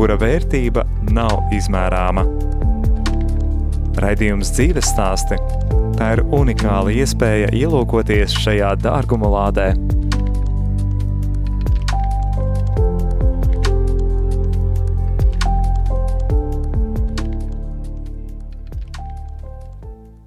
kura 0.00 0.14
vērtība 0.16 0.80
nav 1.12 1.50
izmērāma. 1.52 2.22
Raidījums 4.00 4.48
dzīves 4.56 4.88
stāsti– 4.94 5.36
tā 5.98 6.14
ir 6.14 6.22
unikāla 6.32 6.94
iespēja 7.02 7.50
ielūkoties 7.52 8.32
šajā 8.40 8.72
dārguma 8.80 9.28
lādē– 9.28 9.74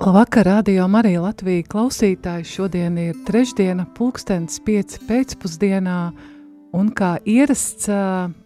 Labvakar, 0.04 0.46
radio 0.46 0.84
Marija 0.92 1.22
Latvija 1.24 1.64
klausītāji. 1.72 2.44
Šodien 2.46 2.98
ir 3.00 3.16
trešdiena, 3.26 3.86
pulkstens 3.98 4.60
pieci 4.62 5.00
pēcpusdienā, 5.08 5.98
un 6.74 6.90
kā 6.96 7.16
ierasts, 7.30 7.90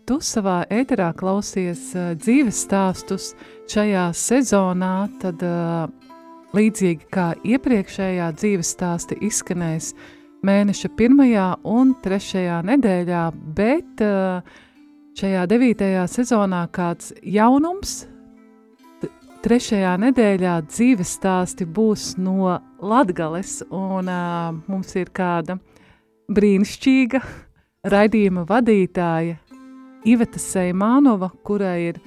tu 0.08 0.18
savā 0.24 0.62
ēterā 0.74 1.12
klausies 1.18 1.90
dzīves 1.96 2.64
stāstus 2.68 3.32
šajā 3.72 4.10
sezonā, 4.16 5.08
tad 5.22 5.44
līdzīgi 6.58 7.10
kā 7.14 7.32
iepriekšējā 7.48 8.28
dzīves 8.40 8.74
stāsti 8.76 9.20
izskanēs 9.28 9.94
mēneša 10.48 10.92
pirmajā 11.00 11.48
un 11.68 11.96
trešajā 12.04 12.60
nedēļā, 12.68 13.24
bet 13.58 14.06
šajā 15.18 15.48
devītajā 15.50 16.06
sezonā 16.12 16.68
kāds 16.76 17.16
jaunums– 17.24 18.04
Trešajā 19.48 19.92
nedēļā 20.02 20.54
dzīves 20.66 21.12
stāsti 21.20 21.64
būs 21.70 22.16
no 22.20 22.56
Latgales, 22.84 23.62
un 23.72 24.10
mums 24.68 24.96
ir 24.98 25.12
kāda 25.16 25.56
brīnišķīga 26.28 27.22
raidījuma 27.92 28.46
vadītāja 28.48 29.38
Iveta 30.08 30.40
Seimānova, 30.40 31.30
kurai 31.46 31.90
ir 31.90 32.00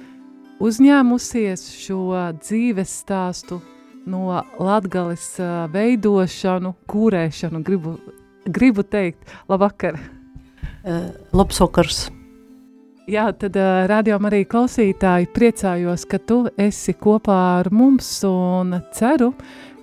uzņēmusies 0.61 1.65
šo 1.81 2.05
dzīves 2.39 2.93
stāstu 3.03 3.59
no 4.09 4.41
Latgales 4.61 5.25
uh, 5.41 5.67
veidošanu, 5.73 6.73
kūrēšanu, 6.89 7.61
gribu, 7.65 7.97
gribu 8.49 8.85
teikt, 8.85 9.29
labvakar. 9.49 9.99
Uh, 10.81 11.11
labs 11.37 11.61
vakars. 11.61 12.07
Jā, 13.11 13.27
tad 13.37 13.57
uh, 13.59 13.83
rādījumā 13.89 14.31
arī 14.31 14.43
klausītāji 14.49 15.29
priecājos, 15.35 16.07
ka 16.09 16.21
tu 16.21 16.43
esi 16.61 16.95
kopā 16.97 17.37
ar 17.59 17.71
mums 17.73 18.09
un 18.29 18.79
ceru, 18.95 19.33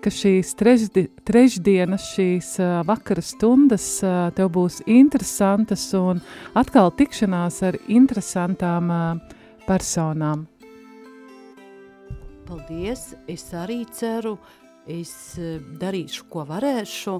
ka 0.08 0.14
šīs 0.14 0.54
trešdi, 0.56 1.02
trešdienas, 1.28 2.06
šīs 2.14 2.46
vakara 2.88 3.20
stundas 3.20 3.98
tev 4.36 4.48
būs 4.54 4.78
interesantas 4.88 5.82
un 5.98 6.22
atkal 6.56 6.88
tikšanās 6.96 7.58
ar 7.68 7.76
interesantām 7.92 8.88
personām. 9.66 10.46
Paldies! 12.48 13.10
Es 13.28 13.44
arī 13.52 13.82
ceru, 13.92 14.38
es 14.88 15.12
darīšu, 15.82 16.24
ko 16.32 16.46
varēšu, 16.48 17.18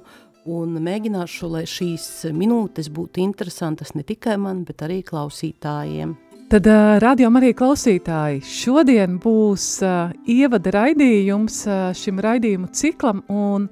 un 0.49 0.81
mēģināšu, 0.81 1.53
lai 1.53 1.67
šīs 1.69 2.09
minūtes 2.33 2.89
būtu 2.89 3.21
interesantas 3.21 3.93
ne 3.99 4.07
tikai 4.09 4.39
man, 4.41 4.65
bet 4.65 4.87
arī 4.87 5.03
klausītājiem. 5.05 6.17
Tad, 6.49 6.65
radio 7.05 7.29
arī 7.37 7.51
klausītāji, 7.53 8.39
šodien 8.41 9.19
būs 9.21 9.65
uh, 9.85 10.15
ievada 10.25 10.71
raidījums 10.73 11.59
uh, 11.69 11.91
šim 11.93 12.23
raidījumu 12.25 12.71
ciklam, 12.73 13.21
un 13.29 13.67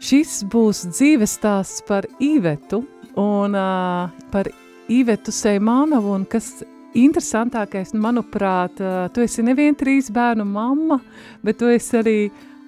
šis 0.00 0.38
būs 0.48 0.86
dzīves 0.88 1.36
stāsts 1.36 1.84
par 1.84 2.08
Īvetu 2.16 2.80
un 3.20 3.58
uh, 3.60 4.08
par 4.32 4.48
Īvetu 4.88 5.36
Seimānovu, 5.36 6.16
un 6.16 6.24
kas 6.24 6.62
interesantākais, 6.96 7.92
manuprāt, 7.92 8.80
uh, 8.80 9.12
tu 9.12 9.28
esi 9.28 9.44
nevien 9.44 9.76
trīs 9.76 10.08
bērnu 10.08 10.48
mamma, 10.48 11.02
bet 11.44 11.60
tu 11.60 11.68
esi 11.68 12.00
arī 12.00 12.18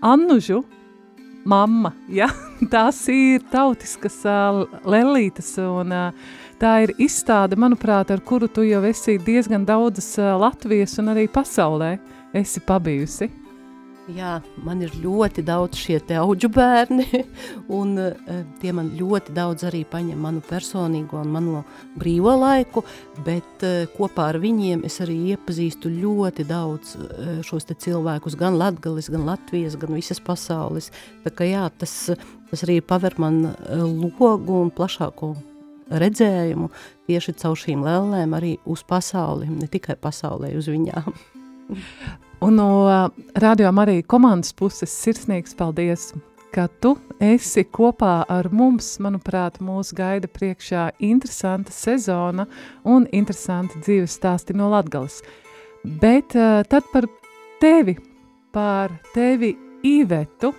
Annužu 0.04 0.66
mamma, 1.48 1.94
ja? 2.12 2.28
tās 2.74 3.06
ir 3.08 3.40
tautiskas 3.48 4.20
uh, 4.28 4.66
lelītes, 4.84 5.54
un 5.64 5.96
uh, 5.96 6.34
tā 6.60 6.74
ir 6.86 6.94
izstāde, 7.02 7.58
manuprāt, 7.60 8.12
ar 8.12 8.22
kuru 8.24 8.48
tu 8.48 8.64
jau 8.66 8.82
esi 8.88 9.18
diezgan 9.22 9.66
daudzas 9.68 10.14
Latvijas 10.16 10.98
un 11.02 11.14
arī 11.14 11.26
pasaulē 11.32 11.96
esi 12.36 12.62
pabijusi. 12.64 13.30
Jā, 14.06 14.36
man 14.62 14.84
ir 14.86 14.92
ļoti 15.02 15.42
daudz 15.42 15.80
šie 15.82 15.96
te 16.06 16.14
auģu 16.14 16.46
bērni, 16.54 17.06
un 17.78 17.96
uh, 17.98 18.36
tie 18.60 18.70
man 18.76 18.92
ļoti 18.94 19.34
daudz 19.34 19.66
arī 19.66 19.80
paņem 19.90 20.20
manu 20.22 20.42
personīgo 20.46 21.18
un 21.24 21.32
mano 21.34 21.62
brīvo 21.98 22.36
laiku, 22.38 22.84
bet 23.26 23.66
uh, 23.66 23.88
kopā 23.96 24.28
ar 24.30 24.38
viņiem 24.42 24.84
es 24.86 25.00
arī 25.02 25.16
iepazīstu 25.32 25.90
ļoti 25.90 26.46
daudz 26.46 26.94
uh, 27.00 27.32
šos 27.46 27.66
cilvēkus, 27.66 28.38
gan 28.38 28.60
Latgalis, 28.60 29.10
gan 29.10 29.26
Latvijas, 29.26 29.74
gan 29.80 29.98
visas 29.98 30.22
pasaules. 30.22 30.92
Tā 31.26 31.34
kā 31.34 31.50
jā, 31.50 31.66
tas, 31.74 31.98
tas 32.52 32.66
arī 32.68 32.78
paver 32.86 33.18
man 33.18 33.42
logu 33.74 34.62
un 34.62 34.70
plašāko 34.70 35.34
redzējumu 35.90 36.70
tieši 37.06 37.34
caur 37.40 37.58
šīm 37.58 37.84
lēlēm 37.86 38.36
arī 38.36 38.56
uz 38.66 38.82
pasauli, 38.86 39.48
ne 39.50 39.68
tikai 39.70 39.98
pasaulē 40.00 40.52
uz 40.58 40.70
viņām. 40.70 41.12
Un 42.46 42.58
no 42.58 42.70
uh, 42.84 43.10
radio 43.40 43.70
arī 43.82 44.02
komandas 44.04 44.52
puses 44.52 44.92
sirsnīgs 44.92 45.56
paldies, 45.56 46.10
ka 46.52 46.66
tu 46.80 46.94
esi 47.20 47.64
kopā 47.64 48.26
ar 48.28 48.48
mums. 48.52 48.96
Manuprāt, 49.02 49.58
mūs 49.64 49.94
gaida 49.96 50.28
priekšā 50.28 50.90
interesanta 51.04 51.72
sezona 51.72 52.46
un 52.84 53.08
interesanti 53.12 53.80
dzīves 53.80 54.18
stāsti 54.20 54.56
no 54.56 54.68
Latgales. 54.72 55.22
Bet 55.84 56.36
uh, 56.36 56.60
tad 56.68 56.88
par 56.92 57.08
tevi, 57.62 57.96
par 58.52 58.92
tevi 59.14 59.54
Īvetu, 59.86 60.50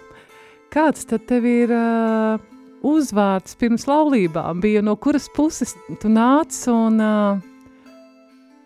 kāds 0.71 1.07
tad 1.09 1.25
tev 1.27 1.45
ir 1.49 1.73
uh, 1.73 2.37
uzvārds 2.85 3.57
pirms 3.59 3.87
laulībām? 3.89 4.61
Bija 4.61 4.83
no 4.85 4.95
kuras 4.99 5.29
puses 5.35 5.75
tu 6.01 6.11
nāc 6.11 6.53
un 6.71 7.01
uh, 7.01 7.43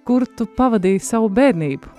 kur 0.08 0.26
tu 0.38 0.48
pavadīji 0.58 1.02
savu 1.06 1.30
bērnību? 1.32 1.98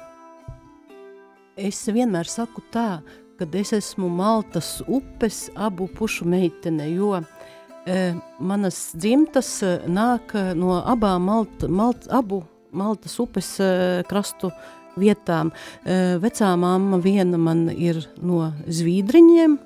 Es 1.62 1.82
vienmēr 1.92 2.28
saku 2.28 2.62
tā, 2.72 3.02
ka 3.36 3.46
es 3.58 3.72
esmu 3.76 4.08
Maltas 4.08 4.80
upes 4.88 5.50
abu 5.54 5.88
pušu 5.88 6.24
meitene, 6.28 6.86
jo 6.94 7.18
e, 7.18 8.14
manas 8.40 8.78
dzimtas 8.96 9.50
nāk 9.84 10.32
no 10.56 10.78
abām 10.80 11.28
Malt, 11.28 11.66
Malt, 11.68 12.08
abu 12.08 12.42
Maltas 12.72 13.18
upes 13.20 13.54
e, 13.60 14.02
krastu 14.08 14.52
vietām. 14.96 15.52
E, 15.84 16.16
vecā 16.22 16.54
mamma 16.56 17.00
viena 17.04 17.40
man 17.40 17.66
ir 17.72 18.00
no 18.22 18.52
Zvīdriņiem, 18.64 19.58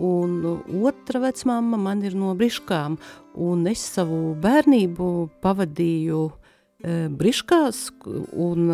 un 0.00 0.38
otra 0.82 1.20
vecmāma 1.26 1.80
man 1.80 2.04
ir 2.06 2.16
no 2.18 2.36
Briškām, 2.38 2.98
un 3.34 3.66
es 3.70 3.84
savu 3.96 4.36
bērnību 4.40 5.08
pavadīju 5.44 6.22
Eh, 6.82 7.04
briškās, 7.14 7.92
un 8.42 8.72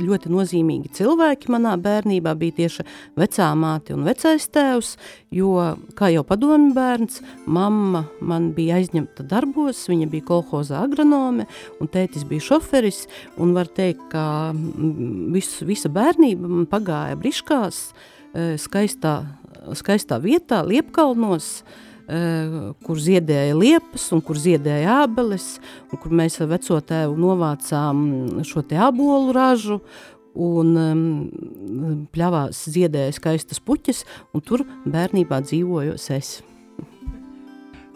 ļoti 0.00 0.30
nozīmīgi 0.32 0.94
cilvēki 0.96 1.50
manā 1.52 1.74
bērnībā 1.76 2.32
bija 2.40 2.54
tieši 2.56 2.86
vecā 3.20 3.50
māte 3.52 3.92
un 3.92 4.06
vecais 4.06 4.46
tēvs, 4.48 4.94
jo, 5.36 5.50
kā 5.98 6.08
jau 6.08 6.22
padomi 6.24 6.70
bērns, 6.72 7.18
mamma 7.44 8.06
man 8.24 8.54
bija 8.56 8.78
aizņemta 8.80 9.26
darbos, 9.28 9.82
viņa 9.92 10.08
bija 10.08 10.24
kolhoza 10.30 10.80
agronome, 10.80 11.44
un 11.84 11.92
tētis 11.92 12.24
bija 12.30 12.46
šoferis, 12.48 13.02
un 13.36 13.52
var 13.52 13.68
teikt, 13.68 14.08
ka 14.08 14.24
visu, 15.36 15.68
visa 15.68 15.92
bērnība 15.92 16.48
man 16.48 16.64
pagāja 16.70 17.20
briškās, 17.20 17.90
eh, 17.92 18.19
skaistā, 18.32 19.14
skaistā 19.74 20.20
vietā, 20.22 20.60
Liepkalnos, 20.66 21.62
Eh, 22.10 22.72
kur 22.82 22.98
ziedēja 22.98 23.54
liepas 23.54 24.08
un 24.16 24.22
kur 24.24 24.38
ziedēja 24.40 25.04
ābeles, 25.04 25.60
un 25.92 26.00
kur 26.02 26.10
mēs 26.18 26.40
ar 26.42 26.48
veco 26.50 26.80
tēvu 26.82 27.14
novācām 27.22 28.00
šo 28.46 28.64
te 28.66 28.80
ābolu 28.82 29.30
ražu, 29.36 29.76
un 30.34 30.72
um, 30.80 31.04
pļavās 32.10 32.64
ziedēja 32.72 33.14
skaistas 33.14 33.62
puķes, 33.62 34.02
un 34.34 34.42
tur 34.42 34.64
bērnībā 34.90 35.38
dzīvojos 35.46 36.10
es. 36.16 36.34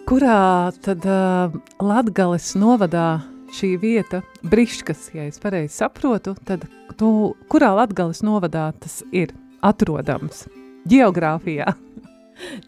Kurā 0.07 0.71
tad 0.85 1.07
uh, 1.11 1.55
Latgales 1.83 2.53
novadā 2.61 3.25
šī 3.55 3.75
vieta, 3.83 4.23
Briškas, 4.47 5.09
ja 5.17 5.27
es 5.27 5.43
pareizi 5.43 5.81
saprotu, 5.81 6.37
tad 6.47 6.69
tu, 7.01 7.33
kurā 7.51 7.75
Latgales 7.81 8.23
novadā 8.23 8.69
tas 8.79 9.01
ir 9.11 9.35
atrodams? 9.65 10.45
Geogrāfijā. 10.91 11.73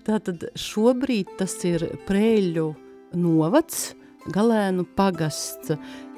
Tātad 0.07 0.49
šobrīd 0.57 1.37
tas 1.41 1.57
ir 1.67 1.85
Prēļu 2.07 2.69
novads, 3.19 3.91
Galēnu 4.35 4.87
pagasts, 4.99 5.75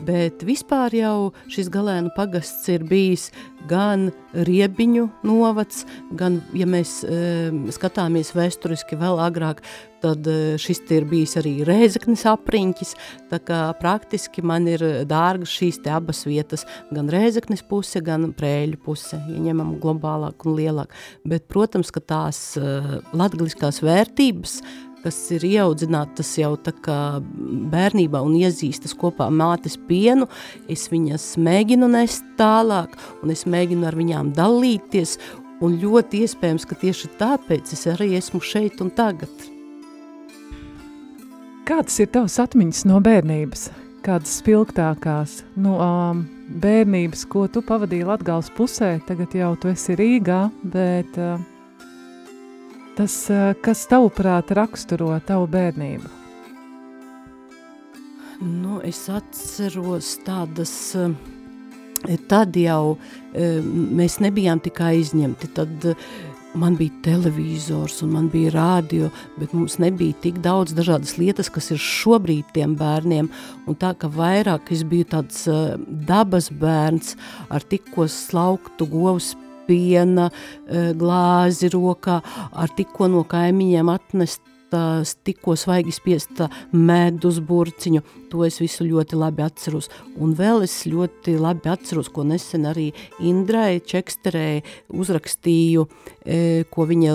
bet 0.07 0.45
vispār 0.47 0.95
jau 0.97 1.31
šis 1.51 1.69
Galēnu 1.73 2.13
pagasts 2.17 2.69
ir 2.73 2.85
bijis 2.89 3.29
gan 3.69 4.09
Riebiņu 4.33 5.09
novads, 5.27 5.85
gan, 6.17 6.39
ja 6.57 6.69
mēs 6.69 7.01
e, 7.05 7.51
skatāmies 7.75 8.31
vēsturiski 8.37 8.97
vēl 9.01 9.21
agrāk, 9.25 9.63
tad 10.03 10.27
e, 10.31 10.57
šis 10.61 10.83
ir 10.95 11.09
bijis 11.11 11.35
arī 11.41 11.55
Rēzeknis 11.67 12.25
apriņķis, 12.31 12.95
tā 13.33 13.41
kā 13.43 13.61
praktiski 13.81 14.45
man 14.47 14.69
ir 14.71 14.85
dārgas 15.09 15.53
šīs 15.59 15.83
te 15.85 15.93
abas 15.93 16.23
vietas, 16.29 16.65
gan 16.95 17.11
Rēzeknis 17.13 17.65
puse, 17.69 18.03
gan 18.05 18.31
Prēļu 18.39 18.81
puse, 18.85 19.19
ja 19.19 19.45
ņemam 19.49 19.77
globālāk 19.83 20.47
un 20.47 20.59
lielāk. 20.61 20.95
Bet, 21.29 21.49
protams, 21.51 21.93
ka 21.95 22.05
tās 22.05 22.43
e, 22.61 22.77
latgaliskās 23.17 23.83
vērtības, 23.85 24.61
kas 25.09 25.19
ir 25.33 25.47
ieaudzinātas 25.49 26.35
jau 26.37 26.53
tā 26.61 26.75
kā 26.85 26.99
bērnībā 27.73 28.21
un 28.25 28.37
iezīstas 28.37 28.93
kopā 28.99 29.31
mātes 29.33 29.79
pienu, 29.89 30.29
es 30.69 30.89
viņas 30.93 31.31
mēģinu 31.41 31.89
nest 31.95 32.27
tālāk 32.37 32.93
un 33.23 33.33
es 33.33 33.47
mēģinu 33.49 33.89
ar 33.89 33.97
viņām 33.97 34.35
dalīties 34.37 35.17
un 35.65 35.79
ļoti 35.81 36.23
iespējams, 36.27 36.69
ka 36.69 36.77
tieši 36.83 37.13
tāpēc 37.19 37.73
es 37.73 37.87
arī 37.89 38.13
esmu 38.19 38.43
šeit 38.45 38.83
un 38.85 38.93
tagad. 38.93 39.33
Kādas 41.69 41.97
ir 42.01 42.13
tavas 42.13 42.39
atmiņas 42.45 42.85
no 42.89 43.01
bērnības? 43.05 43.69
Kādas 44.05 44.39
spilgtākās 44.43 45.43
no 45.61 45.75
um, 45.83 46.25
bērnības, 46.63 47.25
ko 47.33 47.47
tu 47.53 47.65
pavadīji 47.65 48.07
Latgales 48.09 48.53
pusē, 48.57 48.99
tagad 49.09 49.35
jau 49.37 49.55
tu 49.61 49.73
esi 49.73 49.97
Rīgā, 49.99 50.47
bet 50.73 51.17
uh, 51.21 51.41
Tas, 52.99 53.15
eh, 53.31 53.53
kas 53.63 53.85
tavuprāt 53.87 54.49
raksturo 54.59 55.13
tavu 55.23 55.47
bērnību? 55.53 56.09
Nu, 58.43 58.81
es 58.83 59.05
atceros 59.07 60.17
tādas, 60.27 60.73
eh, 60.99 62.17
tad 62.27 62.59
jau 62.59 62.99
eh, 63.35 63.63
mēs 63.63 64.19
nebijām 64.19 64.59
tik 64.59 64.83
aizņemti, 64.83 65.53
tad 65.55 65.89
man 66.59 66.75
bija 66.75 66.91
televizors 67.07 68.03
un 68.03 68.17
man 68.17 68.29
bija 68.35 68.51
rādio, 68.57 69.13
bet 69.39 69.55
mums 69.55 69.79
nebija 69.79 70.19
tik 70.19 70.43
daudz 70.43 70.75
dažādas 70.75 71.21
lietas, 71.23 71.53
kas 71.55 71.71
ir 71.71 71.79
šobrīd 71.79 72.51
tiem 72.53 72.75
bērniem, 72.75 73.31
un 73.69 73.77
tā, 73.77 73.95
ka 73.95 74.11
vairāk 74.11 74.73
es 74.75 74.83
biju 74.83 75.07
tāds 75.15 75.47
dabas 75.87 76.51
bērns 76.51 77.15
ar 77.49 77.63
tikko 77.63 78.11
slauktu 78.11 78.91
govs 78.91 79.37
piena 79.69 80.29
eh, 80.33 80.93
glāzi 80.99 81.71
rokā, 81.73 82.21
ar 82.53 82.77
tikko 82.77 83.11
no 83.13 83.25
kaimiņiem 83.29 83.93
atnest 83.93 84.43
tikko 85.25 85.57
svaigi 85.57 85.93
spiesta 85.93 86.49
medus 86.73 87.39
burciņu, 87.41 88.03
to 88.31 88.45
es 88.45 88.61
visu 88.61 88.85
ļoti 88.85 89.17
labi 89.17 89.43
atceros. 89.43 89.89
Un 90.21 90.35
vēl 90.37 90.63
es 90.67 90.85
ļoti 90.87 91.39
labi 91.41 91.71
atceros, 91.73 92.11
ko 92.13 92.25
nesen 92.25 92.67
arī 92.69 92.93
Indrai 93.21 93.81
Čeksterē 93.81 94.63
uzrakstīju, 94.93 95.87
e, 96.25 96.65
ko, 96.71 96.85
viņa, 96.85 97.13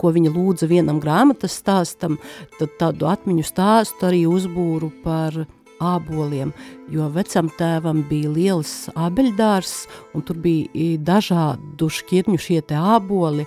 ko 0.00 0.12
viņa 0.16 0.32
lūdza 0.32 0.70
vienam 0.70 1.00
grāmatas 1.00 1.58
stāstam, 1.60 2.18
tad 2.58 2.76
tādu 2.80 3.10
atmiņu 3.10 3.44
stāstu 3.44 4.08
arī 4.08 4.24
uzbūru 4.30 4.92
par 5.04 5.44
āboliem, 5.80 6.52
jo 6.92 7.08
vecam 7.14 7.50
tēvam 7.58 8.04
bija 8.08 8.30
liels 8.32 8.74
ābeļdārs, 8.94 9.74
un 10.14 10.24
tur 10.26 10.40
bija 10.42 10.98
dažādu 11.06 11.90
šķirņu 11.90 12.40
šie 12.40 12.60
te 12.68 12.78
āboli, 12.78 13.46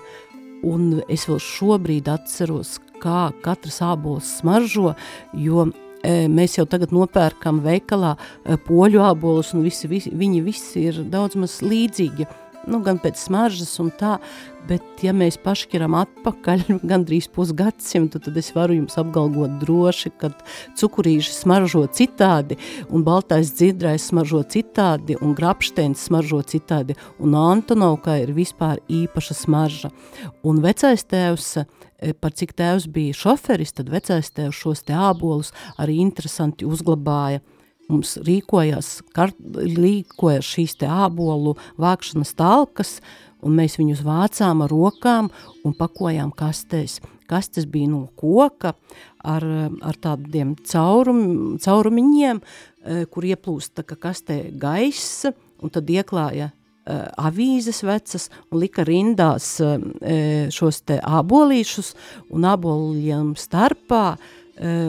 un 0.68 1.01
es 1.12 1.27
vēl 1.30 1.41
šobrīd 1.44 2.09
atceros, 2.12 2.77
kā 3.03 3.31
katrs 3.44 3.81
ābols 3.83 4.38
smaržo, 4.39 4.94
jo 5.35 5.68
e, 5.68 6.30
mēs 6.31 6.57
jau 6.57 6.68
tagad 6.69 6.94
nopērkam 6.95 7.59
veikalā 7.65 8.15
e, 8.15 8.56
poļu 8.68 9.03
ābolus, 9.03 9.51
un 9.57 9.65
visi, 9.68 9.91
visi, 9.91 10.13
viņi 10.15 10.45
visi 10.45 10.88
ir 10.91 11.03
daudz 11.12 11.39
maz 11.39 11.59
līdzīgi– 11.65 12.30
nu, 12.69 12.80
gan 12.83 13.00
pēc 13.01 13.19
smaržas 13.19 13.71
un 13.81 13.89
tā, 13.98 14.18
bet 14.68 15.04
ja 15.04 15.13
mēs 15.15 15.38
pašķiram 15.44 15.95
atpakaļ 16.00 16.63
gandrīz 16.92 17.27
pusgadsimtu, 17.33 18.21
tad 18.24 18.38
es 18.39 18.51
varu 18.56 18.77
jums 18.77 18.98
apgalvot 19.00 19.57
droši, 19.63 20.13
ka 20.19 20.31
cukurīši 20.80 21.36
smaržo 21.36 21.86
citādi, 21.94 22.57
un 22.89 23.06
baltais 23.06 23.54
dzidrais 23.56 24.10
smaržo 24.12 24.44
citādi, 24.56 25.18
un 25.21 25.36
grapšteins 25.38 26.07
smaržo 26.10 26.42
citādi, 26.48 26.98
un 27.19 27.38
Antonovkā 27.39 28.19
ir 28.24 28.36
vispār 28.36 28.81
īpaša 28.92 29.39
smarža. 29.44 29.92
Un 30.48 30.62
vecais 30.63 31.04
tēvs, 31.04 31.50
e, 31.63 32.13
par 32.13 32.36
cik 32.38 32.56
tēvs 32.59 32.88
bija 32.92 33.18
šoferis, 33.18 33.75
tad 33.75 33.92
vecais 33.92 34.31
tēvs 34.31 34.63
šos 34.63 34.86
te 34.88 34.95
ābolus 34.95 35.54
arī 35.77 36.00
interesanti 36.06 36.69
uzglabāja– 36.69 37.44
mums 37.91 38.15
rīkojās, 38.24 39.01
kart, 39.15 39.38
rīkojās 39.57 40.47
šīs 40.56 40.77
te 40.81 40.89
ābolu 40.89 41.56
vākšanas 41.81 42.33
talkas, 42.39 42.97
un 43.44 43.57
mēs 43.59 43.77
viņus 43.80 44.03
vācām 44.06 44.63
ar 44.63 44.71
rokām 44.71 45.30
un 45.65 45.75
pakojām 45.77 46.31
kastēs. 46.35 47.00
Kastes 47.27 47.68
bija 47.69 47.89
no 47.91 48.06
koka 48.19 48.74
ar, 49.24 49.45
ar 49.81 50.00
tādiem 50.03 50.56
caurum, 50.68 51.57
caurumiņiem, 51.63 52.41
eh, 52.41 53.06
kur 53.12 53.27
ieplūst 53.27 53.75
tā 53.80 53.88
kā 53.88 53.97
kastē 54.09 54.45
gaiss, 54.59 55.25
un 55.63 55.71
tad 55.71 55.88
ieklāja 55.88 56.51
uh, 56.51 57.07
avīzes 57.15 57.83
vecas 57.88 58.27
un 58.51 58.59
lika 58.59 58.83
rindās 58.83 59.56
uh, 59.63 59.77
šos 60.51 60.81
te 60.83 61.00
ābolīšus, 61.00 61.94
un 62.35 62.50
āboliem 62.51 63.33
starpā 63.39 64.18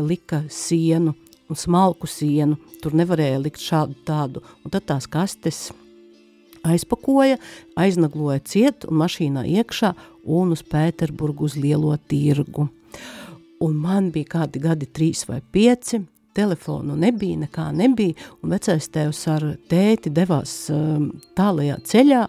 lika 0.05 0.43
sienu 0.53 1.15
un 1.55 1.61
smalku 1.61 2.11
sienu, 2.11 2.59
tur 2.83 2.97
nevarēja 2.99 3.39
likt 3.39 3.63
šādu 3.63 3.95
tādu, 4.07 4.43
un 4.65 4.75
tad 4.75 4.89
tās 4.91 5.07
kastes 5.07 5.69
aizpakoja, 6.67 7.39
aiznagloja 7.79 8.43
ciet 8.49 8.87
un 8.89 8.99
mašīnā 9.05 9.45
iekšā 9.61 9.93
un 10.35 10.55
uz 10.57 10.65
Pēterburgu 10.67 11.47
uz 11.47 11.59
lielo 11.61 11.95
tirgu. 12.11 12.67
Un 13.63 13.79
man 13.79 14.11
bija 14.13 14.33
kādi 14.39 14.63
gadi 14.65 14.89
trīs 14.91 15.23
vai 15.29 15.39
pieci, 15.55 16.01
telefonu 16.35 16.97
nebija, 16.99 17.45
nekā 17.45 17.69
nebija, 17.77 18.17
un 18.43 18.57
vecais 18.57 18.89
tēvs 18.91 19.21
ar 19.31 19.47
tēti 19.71 20.11
devās 20.11 20.57
um, 20.75 21.13
tālajā 21.39 21.79
ceļā, 21.87 22.25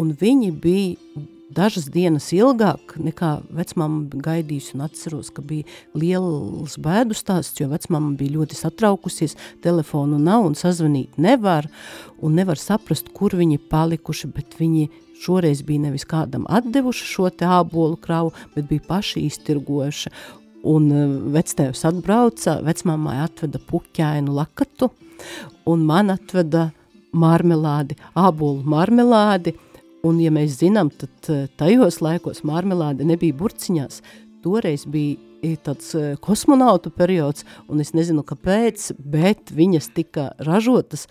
un 0.00 0.10
viņi 0.18 0.50
bija 0.64 1.28
dažas 1.54 1.88
dienas 1.92 2.28
ilgāk 2.34 2.94
nekā 3.00 3.30
vecmāma 3.54 4.22
gaidījusi. 4.24 4.76
Un 4.76 4.86
atceros, 4.86 5.30
ka 5.34 5.42
bija 5.44 5.66
liels 5.98 6.76
bēdu 6.80 7.16
stāsts, 7.18 7.60
jo 7.60 7.68
vecmāma 7.70 8.14
bija 8.18 8.38
ļoti 8.38 8.58
satraukusies, 8.58 9.36
telefonu 9.64 10.18
nav 10.22 10.46
un 10.48 10.56
sazvanīt 10.58 11.18
nevar, 11.20 11.68
un 12.22 12.36
nevar 12.38 12.60
saprast, 12.60 13.12
kur 13.16 13.34
viņi 13.38 13.60
palikuši, 13.70 14.32
bet 14.34 14.58
viņi 14.60 14.88
šoreiz 15.20 15.62
bija 15.66 15.86
nevis 15.88 16.06
kādam 16.08 16.46
atdevuši 16.48 17.08
šo 17.12 17.30
te 17.34 17.48
ābolu 17.48 17.98
kravu, 18.00 18.32
bet 18.54 18.68
bija 18.70 18.86
paši 18.88 19.26
iztirgojuši. 19.28 20.12
Un 20.70 20.90
e, 20.92 21.04
vectēvs 21.32 21.86
atbrauca, 21.88 22.58
vecmāmai 22.66 23.16
atveda 23.24 23.60
puķainu 23.64 24.34
lakatu, 24.36 24.90
un 25.68 25.86
man 25.88 26.12
atveda 26.12 26.68
marmelādi, 27.16 27.96
ābolu 28.14 28.60
marmelādi, 28.68 29.54
Un, 30.06 30.20
ja 30.22 30.30
mēs 30.32 30.60
zinām, 30.62 30.88
tad 30.96 31.28
eh, 31.28 31.48
tajos 31.60 32.00
laikos 32.00 32.40
marmelāde 32.48 33.04
nebija 33.04 33.36
burciņās. 33.36 34.00
Toreiz 34.40 34.86
bija 34.88 35.18
eh, 35.44 35.58
tāds 35.60 35.90
eh, 35.98 36.14
kosmonautu 36.24 36.92
periods, 36.94 37.44
un 37.68 37.82
es 37.84 37.92
nezinu, 37.96 38.24
kāpēc, 38.24 38.90
bet 38.96 39.52
viņas 39.52 39.90
tika 39.96 40.30
ražotas 40.46 41.04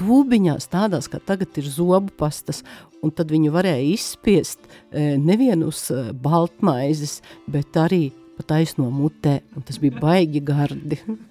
tūbiņās 0.00 0.66
tādās, 0.72 1.10
kā 1.10 1.22
tagad 1.22 1.62
ir 1.62 1.70
zobu 1.70 2.10
pastas, 2.18 2.64
un 3.06 3.14
tad 3.14 3.30
viņu 3.30 3.54
varēja 3.54 3.86
izspiest 3.92 4.66
nevien 4.90 5.62
uz 5.62 5.84
baltmaizes, 6.18 7.20
bet 7.46 7.78
arī 7.78 8.08
pa 8.34 8.48
taisno 8.54 8.90
mutē, 8.90 9.38
un 9.54 9.66
tas 9.66 9.78
bija 9.82 10.02
baigi 10.02 10.42
gardi. 10.42 11.02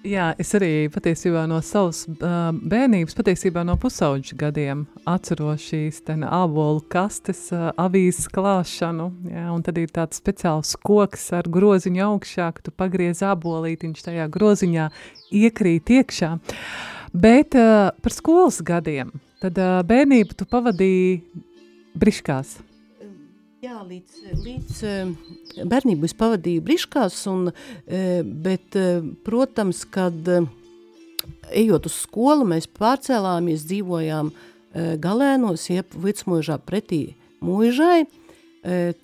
Jā, 0.00 0.30
es 0.40 0.48
arī 0.56 0.88
patiesībā 0.88 1.42
no 1.44 1.58
savas 1.60 2.06
uh, 2.08 2.48
bērnības, 2.56 3.12
patiesībā 3.18 3.60
no 3.68 3.74
pusauģa 3.76 4.36
gadiem 4.40 4.86
atceros 5.04 5.66
šīs 5.68 5.98
ābolu 6.24 6.80
kastes, 6.88 7.42
uh, 7.52 7.68
avīzes 7.76 8.30
klāšanu, 8.32 9.10
jā, 9.28 9.44
un 9.52 9.60
tad 9.66 9.76
ir 9.76 9.92
tāds 9.92 10.22
speciāls 10.22 10.72
koks 10.80 11.26
ar 11.36 11.44
groziņu 11.44 12.00
augšā, 12.06 12.48
ka 12.56 12.64
tu 12.64 12.72
pagriez 12.72 13.20
ābolītiņš 13.20 14.06
tajā 14.08 14.26
groziņā 14.32 14.88
iekrīt 15.36 15.92
iekšā. 15.98 16.32
Bet 17.12 17.58
uh, 17.60 17.92
par 18.00 18.16
skolas 18.16 18.62
gadiem, 18.64 19.12
tad 19.44 19.60
uh, 19.60 19.82
bērnību 19.84 20.32
tu 20.32 20.48
pavadīji 20.48 21.20
briškās. 21.92 22.56
Jā, 23.60 23.82
līdz, 23.84 24.20
līdz 24.40 24.76
bērnību 25.68 26.06
es 26.08 26.14
pavadīju 26.16 26.62
briškās, 26.64 27.18
un, 27.28 27.50
bet, 28.40 28.76
protams, 29.26 29.82
kad 29.84 30.16
ejot 31.52 31.88
uz 31.90 31.98
skolu, 32.06 32.46
mēs 32.48 32.70
pārcēlāmies, 32.78 33.66
dzīvojām 33.68 34.30
galēnos, 35.04 35.66
jeb 35.68 35.92
vicmožā 35.92 36.56
pretī 36.64 37.02
mūžai, 37.44 38.06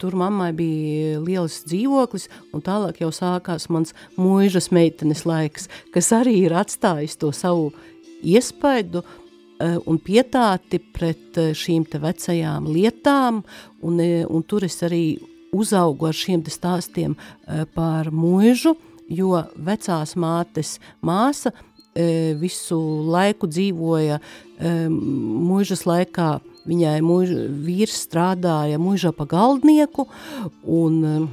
tur 0.01 0.17
mammai 0.17 0.55
bija 0.57 1.21
liels 1.21 1.59
dzīvoklis, 1.69 2.25
un 2.57 2.65
tālāk 2.65 3.05
jau 3.05 3.13
sākās 3.13 3.69
mans 3.69 3.93
mūžas 4.17 4.71
meitenes 4.73 5.27
laiks, 5.29 5.69
kas 5.93 6.09
arī 6.17 6.39
ir 6.47 6.57
atstājis 6.57 7.21
to 7.21 7.29
savu 7.37 7.75
iespaidu, 8.25 9.05
uh, 9.05 9.26
un 9.61 10.01
pietāti 10.03 10.81
pret 10.93 11.39
šīm 11.57 11.87
te 11.91 12.01
vecajām 12.03 12.67
lietām, 12.69 13.43
un, 13.87 14.03
un 14.29 14.45
tur 14.49 14.67
es 14.67 14.83
arī 14.85 15.19
uzaugu 15.57 16.09
ar 16.11 16.17
šiem 16.17 16.43
stāstiem 16.45 17.17
par 17.75 18.11
mūžu, 18.13 18.75
jo 19.09 19.39
vecās 19.57 20.17
mātes 20.19 20.77
māsa 21.01 21.55
visu 22.41 22.77
laiku 23.09 23.49
dzīvoja 23.49 24.19
mūžas 24.93 25.87
laikā, 25.89 26.29
viņai 26.67 26.99
mūž, 27.07 27.33
vīrs 27.65 27.97
strādāja 28.09 28.81
mūžā 28.83 29.15
pa 29.17 29.25
galdnieku, 29.31 30.07
un, 30.67 31.29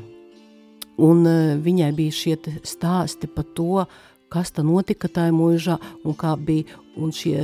un 0.98 1.28
viņai 1.66 1.92
bija 1.98 2.16
šie 2.16 2.38
stāsti 2.64 3.28
par 3.28 3.50
to, 3.58 3.86
kas 4.34 4.54
tā 4.54 4.64
notika 4.66 5.10
tajā 5.12 5.34
mūžā 5.36 5.78
un 6.04 6.18
kā 6.18 6.34
bija, 6.40 6.80
un 7.00 7.14
šie, 7.14 7.38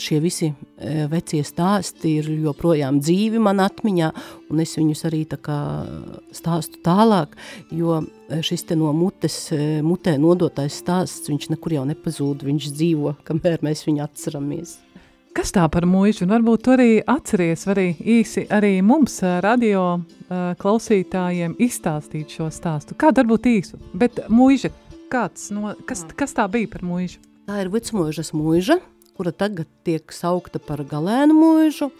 šie 0.00 0.20
visi 0.24 0.48
e, 0.50 1.06
vecie 1.12 1.42
stāsti 1.44 2.16
ir 2.20 2.30
joprojām 2.46 3.00
dzīvi 3.02 3.40
man 3.42 3.60
atmiņā, 3.64 4.10
un 4.52 4.62
es 4.64 4.76
viņus 4.78 5.04
arī 5.08 5.24
tā 5.28 5.40
kā 5.44 5.58
stāstu 6.34 6.80
tālāk, 6.84 7.36
jo 7.74 8.02
šis 8.44 8.64
te 8.70 8.78
no 8.80 8.92
mutes, 8.96 9.36
e, 9.52 9.82
mutē 9.84 10.16
nodotais 10.20 10.80
stāsts, 10.80 11.28
viņš 11.28 11.52
nekur 11.52 11.76
jau 11.78 11.84
nepazūd, 11.90 12.46
viņš 12.48 12.72
dzīvo, 12.72 13.18
kamēr 13.28 13.64
mēs 13.64 13.84
viņu 13.88 14.04
atceramies. 14.06 14.78
Kas 15.34 15.50
tā 15.50 15.64
par 15.66 15.82
mūžu? 15.90 16.22
Un 16.22 16.30
varbūt 16.30 16.62
tu 16.62 16.72
arī 16.76 16.90
atceries, 17.10 17.64
arī 17.66 17.88
īsi 17.98 18.44
arī 18.54 18.76
mums, 18.86 19.18
e, 19.20 19.40
radio 19.44 20.04
klausītājiem, 20.60 21.56
izstāstīt 21.62 22.32
šo 22.32 22.48
stāstu. 22.54 22.96
Kādu 22.98 23.22
varbūt 23.22 23.48
īsu, 23.50 23.78
bet 23.94 24.22
mūža, 24.32 24.70
kāds, 25.14 25.48
no, 25.54 25.74
kas, 25.88 26.04
kas 26.18 26.34
tā 26.36 26.46
bija 26.50 26.70
par 26.72 26.84
mūžu? 26.86 27.22
Tā 27.44 27.60
ir 27.62 27.70
vicmožas 27.72 28.32
mūža, 28.34 28.78
kura 29.14 29.30
tagad 29.36 29.68
tiek 29.86 30.12
saukta 30.14 30.58
par 30.62 30.82
galēnu 30.88 31.36
mūžu, 31.36 31.90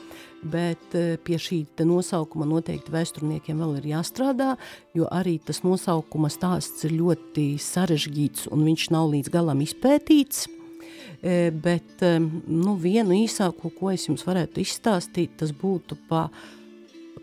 bet 0.45 0.97
e, 0.97 1.17
pie 1.25 1.39
šī 1.41 1.61
nosaukuma 1.87 2.47
noteikti 2.49 2.93
vēsturniekiem 2.93 3.61
vēl 3.63 3.79
ir 3.79 3.91
jāstrādā, 3.95 4.55
jo 4.97 5.07
arī 5.13 5.37
tas 5.39 5.63
nosaukuma 5.65 6.31
stāsts 6.33 6.85
ir 6.89 6.97
ļoti 6.99 7.55
sarežģīts 7.63 8.49
un 8.53 8.67
viņš 8.67 8.91
nav 8.95 9.13
līdz 9.15 9.33
galam 9.33 9.63
izpētīts. 9.65 10.49
E, 11.25 11.51
bet 11.55 12.03
e, 12.05 12.17
nu, 12.19 12.75
vienu 12.81 13.15
īsāko, 13.23 13.71
ko 13.79 13.93
es 13.95 14.09
jums 14.09 14.27
varētu 14.27 14.65
izstāstīt, 14.65 15.39
tas 15.41 15.55
būtu 15.57 15.97
pa, 16.11 16.27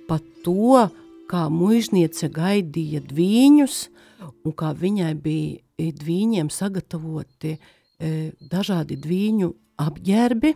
pa 0.07 0.21
to, 0.45 0.88
kā 1.31 1.45
mužniece 1.51 2.31
gaidīja 2.31 3.03
dvīņus 3.12 3.81
un 4.45 4.55
kā 4.57 4.71
viņai 4.77 5.13
bija 5.21 5.60
dvīņiem 5.98 6.52
sagatavoti 6.54 7.56
dažādi 8.52 8.98
dvīņu 9.02 9.50
apģērbi, 9.82 10.54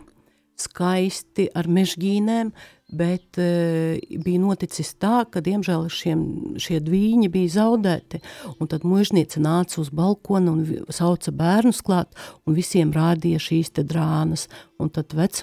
skaisti 0.58 1.48
ar 1.54 1.68
mežģīnēm, 1.70 2.52
bet 2.92 3.38
uh, 3.40 3.96
bija 4.22 4.40
noticis 4.40 4.92
tā, 5.02 5.24
ka 5.30 5.42
diemžēl 5.44 5.88
šiem, 5.90 6.20
šie 6.62 6.78
dvīņi 6.86 7.30
bija 7.34 7.54
zaudēti, 7.56 8.20
un 8.60 8.70
tad 8.70 8.86
mužniece 8.86 9.42
nāca 9.42 9.80
uz 9.82 9.90
balkonu 9.90 10.54
un 10.54 10.92
sauca 10.94 11.34
bērnus 11.34 11.82
klāt, 11.86 12.14
un 12.46 12.54
visiem 12.54 12.92
rādīja 12.94 13.42
šīs 13.42 13.72
te 13.74 13.82
drānas, 13.86 14.46
un 14.78 14.92
tad 14.94 15.16
vec, 15.16 15.40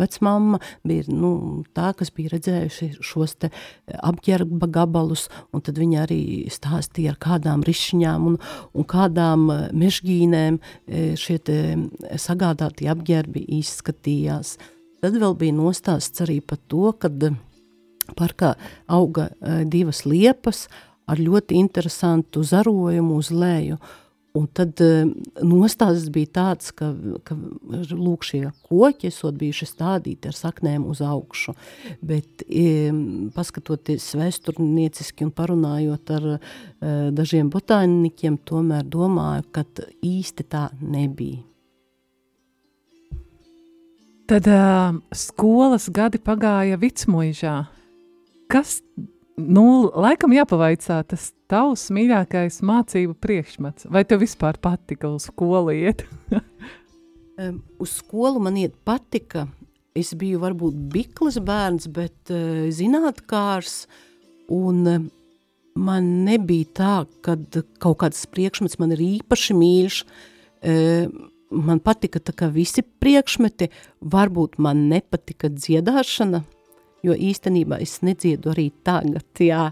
vecmamma 0.00 0.62
bija 0.86 1.04
nu, 1.12 1.32
tā, 1.76 1.90
kas 1.98 2.12
bija 2.14 2.32
redzējuši 2.36 2.90
šos 3.04 3.36
te 3.42 3.52
apģerba 3.92 4.70
gabalus, 4.78 5.26
un 5.52 5.64
tad 5.66 5.80
viņa 5.80 6.06
arī 6.06 6.22
stāstīja 6.52 7.12
ar 7.12 7.20
kādām 7.20 7.66
rišņām 7.68 8.32
un, 8.32 8.40
un 8.72 8.88
kādām 8.88 9.48
mežģīnēm 9.76 10.58
e, 10.58 11.04
šie 11.20 11.38
te 11.44 11.60
sagādāti 12.16 12.88
apģerbi 12.88 13.44
izskatījās. 13.60 14.56
Tad 14.98 15.14
vēl 15.14 15.36
bija 15.38 15.54
nostāsts 15.54 16.24
arī 16.24 16.40
par 16.42 16.58
to, 16.70 16.90
kad 16.98 17.22
eh, 17.22 17.38
parkā 18.18 18.54
auga 18.90 19.28
eh, 19.30 19.62
divas 19.68 20.04
liepas 20.08 20.66
ar 21.08 21.22
ļoti 21.22 21.56
interesantu 21.58 22.42
zarojumu 22.44 23.16
uz 23.22 23.32
leju. 23.32 23.78
Un 24.36 24.44
tad 24.54 24.78
uh, 24.84 25.08
nostāsts 25.42 26.10
bija 26.12 26.28
tāds, 26.36 26.68
ka, 26.76 26.90
ka 27.26 27.34
lūk, 27.96 28.26
šie 28.28 28.42
koki 28.68 29.08
esot 29.08 29.38
bijuši 29.40 29.66
stādīti 29.66 30.28
ar 30.30 30.36
saknēm 30.36 30.84
uz 30.86 31.00
augšu, 31.02 31.56
bet 32.04 32.44
um, 32.46 33.00
paskatoties 33.34 34.10
vēsturnieciski 34.20 35.26
un 35.26 35.32
parunājot 35.34 36.14
ar 36.18 36.30
uh, 36.36 36.40
dažiem 37.16 37.48
botānikiem, 37.50 38.38
tomēr 38.46 38.86
domāju, 38.86 39.48
ka 39.56 39.64
īsti 40.06 40.46
tā 40.52 40.68
nebija. 40.84 41.40
Tad 44.28 44.44
uh, 44.44 44.98
skolas 45.16 45.86
gadi 45.88 46.18
pagāja 46.20 46.76
Vicmuižā. 46.76 47.52
Kas, 48.52 48.74
nu, 49.40 49.62
laikam 49.88 50.34
jāpavaicā 50.36 50.98
tas 51.08 51.30
tavs 51.48 51.86
mīļākais 51.96 52.58
mācību 52.60 53.16
priekšmets? 53.24 53.86
Vai 53.88 54.02
tev 54.04 54.20
vispār 54.20 54.58
patika 54.60 55.08
uz 55.14 55.30
skolu 55.30 55.72
iet? 55.72 56.04
um, 57.40 57.62
uz 57.80 57.94
skolu 58.02 58.44
man 58.44 58.58
iet 58.60 58.76
patika. 58.84 59.46
Es 59.96 60.12
biju 60.12 60.42
varbūt 60.44 60.76
biklas 60.92 61.40
bērns, 61.40 61.88
bet 61.88 62.28
uh, 62.28 62.68
zinātkārs, 62.68 63.78
un 64.52 64.84
uh, 64.84 65.00
man 65.72 66.12
nebija 66.28 66.68
tā, 66.76 66.92
kad 67.24 67.62
kaut 67.80 68.02
kāds 68.04 68.28
priekšmets 68.28 68.76
man 68.76 68.92
ir 68.92 69.06
īpaši 69.08 69.56
mīļš. 69.56 70.04
Uh, 70.58 71.32
man 71.50 71.80
patika 71.80 72.20
tā 72.20 72.34
kā 72.36 72.50
visi 72.52 72.82
priekšmeti, 72.82 73.70
varbūt 74.00 74.58
man 74.62 74.88
nepatika 74.92 75.50
dziedāšana, 75.52 76.42
jo 77.06 77.14
īstenībā 77.14 77.80
es 77.82 78.00
nedziedu 78.04 78.52
arī 78.52 78.68
tagad, 78.86 79.26
jā, 79.40 79.70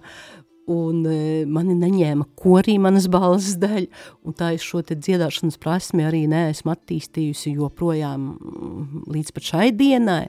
un 0.70 1.04
e, 1.06 1.44
mani 1.46 1.76
neņēma 1.78 2.26
korī 2.38 2.76
manas 2.82 3.06
balsas 3.10 3.58
dēļ, 3.62 3.86
un 4.26 4.36
tā 4.36 4.52
es 4.56 4.64
šo 4.66 4.82
te 4.86 4.96
dziedāšanas 4.98 5.60
prasmi 5.62 6.06
arī 6.06 6.24
neesmu 6.30 6.72
attīstījusi 6.74 7.54
joprojām 7.54 8.32
mm, 8.34 9.04
līdz 9.14 9.34
pat 9.36 9.50
šai 9.52 9.68
dienai, 9.78 10.24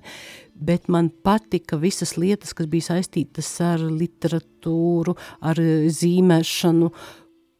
bet 0.53 0.89
man 0.93 1.09
patika 1.25 1.79
visas 1.81 2.15
lietas, 2.21 2.53
kas 2.57 2.69
bija 2.69 2.91
saistītas 2.91 3.49
ar 3.65 3.81
literatūru, 3.81 5.17
ar 5.41 5.61
zīmēšanu, 5.97 6.91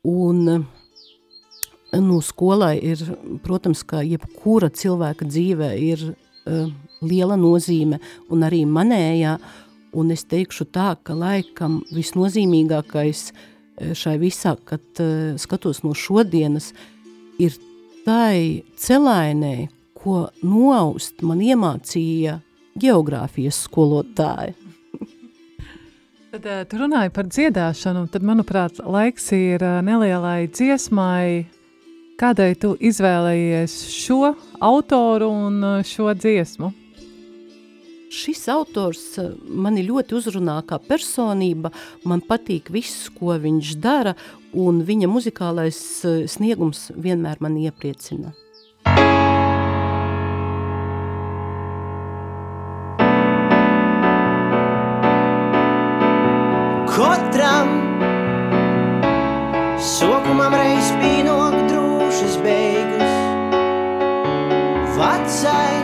un 0.08 0.44
nu, 1.96 2.20
skolai 2.22 2.76
ir, 2.84 3.02
protams, 3.44 3.84
kā 3.88 4.02
jebkura 4.04 4.70
cilvēka 4.74 5.28
dzīvē 5.28 5.70
ir 5.80 6.04
uh, 6.12 6.68
liela 7.02 7.38
nozīme, 7.40 8.02
un 8.34 8.44
arī 8.48 8.64
manējā, 8.68 9.38
un 9.98 10.12
es 10.12 10.26
teikšu 10.28 10.68
tā, 10.76 10.96
ka 11.04 11.16
laikam 11.16 11.80
visnozīmīgākais 11.96 13.24
uh, 13.32 13.94
šai 13.96 14.18
visā, 14.22 14.58
kad 14.68 15.04
uh, 15.04 15.40
skatos 15.40 15.84
no 15.86 15.96
šodienas, 15.96 16.74
ir 17.40 17.56
tai 18.06 18.64
celainē, 18.80 19.70
ko 19.98 20.28
noaust 20.44 21.24
man 21.26 21.42
iemācīja 21.44 22.40
geogrāfijas 22.78 23.64
skolotāja. 23.66 24.54
Tad 26.38 26.70
tu 26.70 26.78
runāji 26.78 27.12
par 27.16 27.28
dziedāšanu, 27.32 28.04
tad, 28.12 28.26
manuprāt, 28.28 28.78
laiks 28.84 29.32
ir 29.34 29.64
nelielai 29.82 30.50
dziesmai, 30.52 31.48
Kādēļ 32.18 32.54
tu 32.58 32.72
izvēlējies 32.82 33.74
šo 33.94 34.32
autoru 34.66 35.28
un 35.30 35.58
uh, 35.62 35.74
šo 35.86 36.10
dziesmu? 36.18 36.72
Šis 38.10 38.42
autors 38.50 39.04
uh, 39.22 39.36
mani 39.46 39.84
ļoti 39.86 40.16
uzrunā 40.18 40.56
kā 40.66 40.80
personība, 40.82 41.70
man 42.10 42.24
patīk 42.26 42.72
viss, 42.74 43.12
ko 43.14 43.38
viņš 43.38 43.76
dara, 43.84 44.16
un 44.50 44.82
viņa 44.88 45.12
muzikālais 45.14 45.78
uh, 46.10 46.24
sniegums 46.26 46.88
vienmēr 46.98 47.38
mani 47.38 47.70
iepriecina. 47.70 48.34
Katram 56.98 57.70
sokumam 59.78 60.58
reiz 60.58 60.90
pienāk 60.98 61.47
drošas 62.18 62.38
beigas. 62.44 63.14
Vecai, 64.98 65.76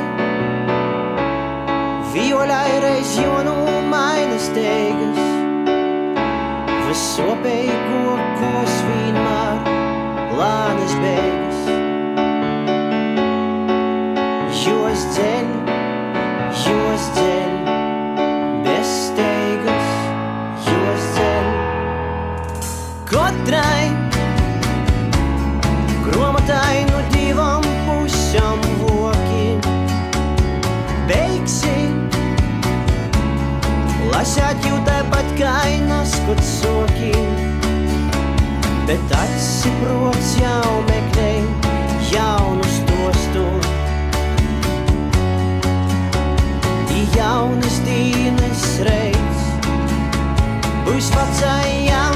violai 2.13 2.79
reiz 2.81 3.17
jaunu 3.17 3.55
mainas 3.89 4.49
teigas. 4.55 5.21
Visopēji 6.87 7.75
kokos 7.89 8.79
vienmēr 8.89 9.57
lānas 10.39 10.97
beigas. 11.03 11.41
jos 14.63 15.05
dzeļ, 15.15 15.47
jos 16.63 17.05
dzeļ, 17.17 17.53
bezsteigas, 18.65 19.93
jos 20.69 21.07
dzeļ. 21.17 21.47
Katrai 23.09 23.72
beigsi. 31.43 31.75
Lasāt 34.11 34.63
jau 34.63 34.77
tāpat 34.87 35.27
kā 35.37 35.55
naskot 35.87 36.39
soki, 36.39 37.11
bet 38.87 39.11
atsiprots 39.11 40.37
jau 40.39 40.83
meklē 40.87 41.31
jaunu 42.11 42.63
stostu. 42.63 43.47
Jaunas 47.13 47.75
dienas 47.85 48.63
reiz 48.87 49.43
būs 50.87 51.11
vecajam 51.13 52.12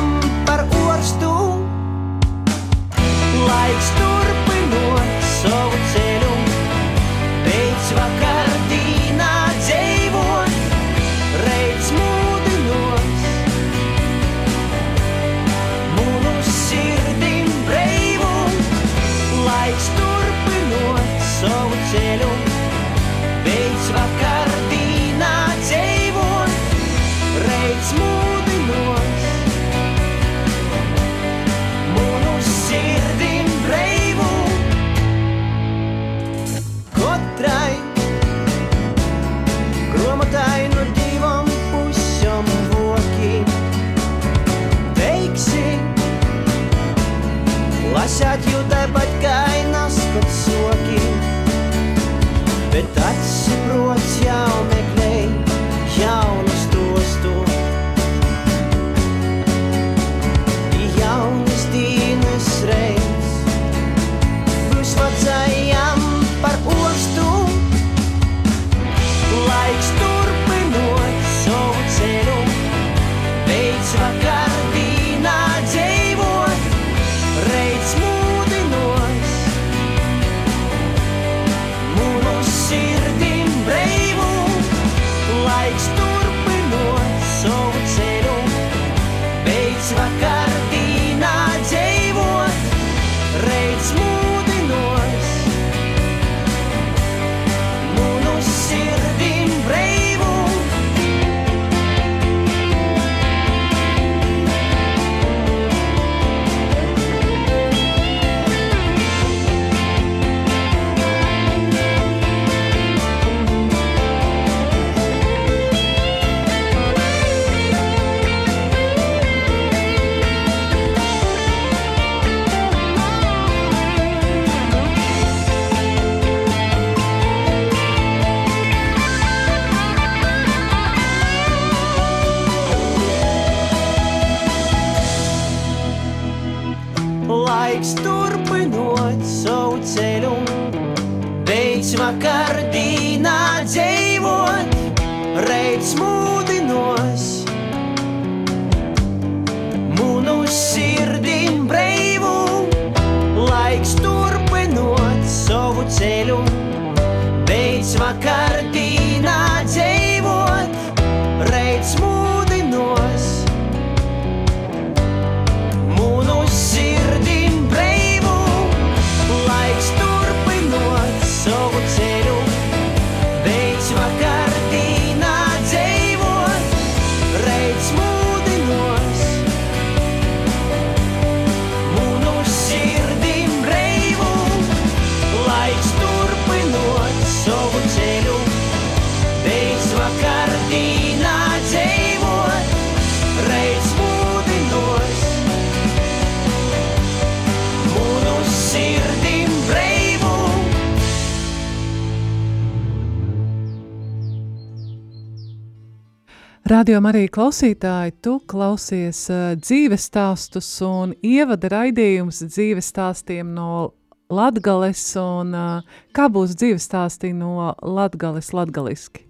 Radio 206.68 206.98
Marija 207.00 207.30
klausītāji, 207.32 208.12
tu 208.20 208.32
klausies 208.52 209.22
uh, 209.32 209.54
dzīves 209.56 210.04
stāstus 210.10 210.68
un 210.84 211.14
ievada 211.24 211.70
raidījums 211.72 212.42
dzīves 212.44 212.90
stāstiem 212.92 213.54
no 213.56 213.94
Latgales 214.28 215.00
un 215.22 215.54
uh, 215.56 216.02
kā 216.12 216.26
būs 216.28 216.58
dzīves 216.60 216.90
stāstī 216.90 217.30
no 217.32 217.70
Latgales 217.80 218.52
latgaliski? 218.52 219.24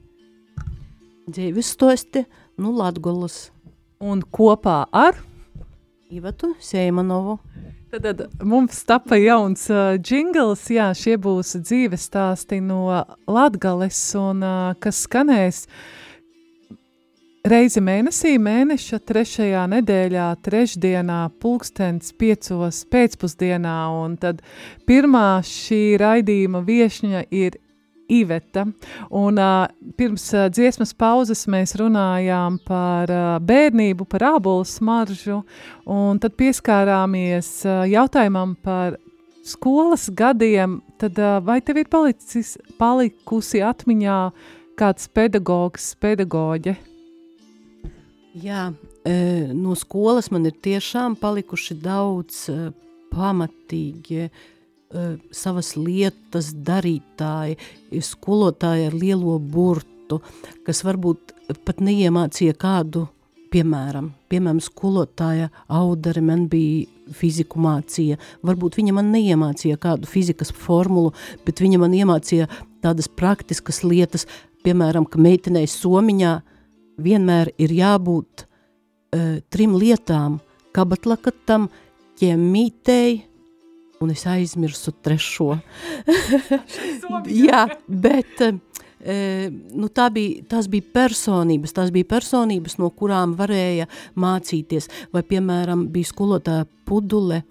Dzīves 1.29 1.69
stosti, 1.75 2.23
nu 2.57 2.73
Latgulas. 2.73 3.51
Un 4.01 4.25
kopā 4.25 4.79
ar 4.89 5.21
Ivatu 6.09 6.55
Seimanovu. 6.63 7.37
Tad, 7.91 8.07
tad 8.07 8.25
mums 8.41 8.81
tapa 8.89 9.19
jauns 9.21 9.67
uh, 9.69 9.93
jingls, 10.01 10.65
jā, 10.73 10.89
šie 10.97 11.19
būs 11.21 11.53
dzīves 11.61 12.09
stāsti 12.09 12.63
no 12.65 12.87
Latgales 13.29 14.01
un 14.17 14.41
uh, 14.41 14.73
kas 14.81 15.05
skanēs 15.05 15.67
reizi 17.51 17.81
mēnesī, 17.83 18.35
mēneša 18.41 18.99
trešajā 19.07 19.63
nedēļā, 19.71 20.25
trešdienā, 20.43 21.19
pulkstens 21.41 22.11
piecos 22.17 22.81
pēcpusdienā, 22.91 23.77
un 24.01 24.17
tad 24.21 24.41
pirmā 24.89 25.39
šī 25.45 25.97
raidījuma 26.01 26.63
viešņa 26.67 27.23
ir 27.31 27.59
Iveta, 28.07 28.63
un 29.11 29.35
uh, 29.43 29.67
pirms 29.99 30.29
uh, 30.31 30.45
dziesmas 30.47 30.93
pauzes 30.95 31.43
mēs 31.51 31.75
runājām 31.75 32.55
par 32.63 33.11
uh, 33.11 33.25
bērnību, 33.43 34.07
par 34.07 34.23
ābolu 34.29 34.63
smaržu, 34.63 35.41
un 35.83 36.23
tad 36.23 36.37
pieskārāmies 36.39 37.49
uh, 37.67 37.83
jautājumam 37.91 38.55
par 38.63 38.95
skolas 39.43 40.07
gadiem 40.07 40.79
tad 40.99 41.19
uh, 41.19 41.41
vai 41.43 41.59
tev 41.59 41.83
ir 41.83 41.91
palicis, 41.91 42.55
palikusi 42.79 43.59
atmiņā 43.67 44.21
kāds 44.79 45.11
pedagogs, 45.11 45.91
pedagoģe? 45.99 46.77
Jā, 48.37 48.69
e, 49.07 49.13
no 49.55 49.73
skolas 49.79 50.29
man 50.33 50.45
ir 50.45 50.55
tiešām 50.61 51.15
palikuši 51.17 51.77
daudz 51.81 52.43
e, 52.51 52.57
pamatīgi 53.09 54.27
e, 54.27 54.29
savas 55.33 55.73
lietas 55.79 56.51
darītāji, 56.67 57.57
skolotāji 58.03 58.89
ar 58.91 58.97
lielo 58.97 59.37
burtu, 59.39 60.19
kas 60.67 60.83
varbūt 60.85 61.33
pat 61.65 61.81
neiemācīja 61.81 62.57
kādu 62.59 63.07
Piemēram, 63.47 64.09
piemēram, 64.27 64.57
skolotāja 64.59 65.47
Audare 65.71 66.19
man 66.19 66.49
bija 66.51 67.13
fiziku 67.15 67.61
mācīja. 67.63 68.17
Varbūt 68.43 68.75
viņa 68.75 68.95
man 68.97 69.13
neiemācīja 69.13 69.77
kādu 69.79 70.09
fizikas 70.11 70.51
formulu, 70.51 71.13
bet 71.47 71.61
viņa 71.63 71.79
man 71.79 71.95
iemācīja 71.95 72.49
tādas 72.83 73.07
praktiskas 73.07 73.85
lietas, 73.87 74.27
piemēram, 74.67 75.07
ka 75.07 75.21
meitenei 75.23 75.63
somiņā 75.71 76.33
vienmēr 76.97 77.53
ir 77.61 77.73
jābūt 77.77 78.43
uh, 78.43 79.39
trim 79.53 79.77
lietām– 79.77 80.41
kabatlakatam, 80.77 81.67
ķemītei, 82.19 83.21
un 84.03 84.13
es 84.13 84.25
aizmirsu 84.29 84.93
trešo. 85.03 85.55
Jā, 87.47 87.67
bet... 87.87 88.41
Uh, 88.41 88.63
nu, 89.77 89.87
tā 89.93 90.07
bija, 90.11 90.41
tās 90.49 90.65
bija 90.67 90.83
personības, 90.91 91.71
tās 91.77 91.91
bija 91.93 92.07
personības, 92.09 92.79
no 92.81 92.89
kurām 92.97 93.35
varēja 93.37 93.85
mācīties. 94.19 94.89
Vai, 95.13 95.21
piemēram, 95.23 95.85
bija 95.93 96.09
skolotāja 96.09 96.65
Pudule, 96.87 97.43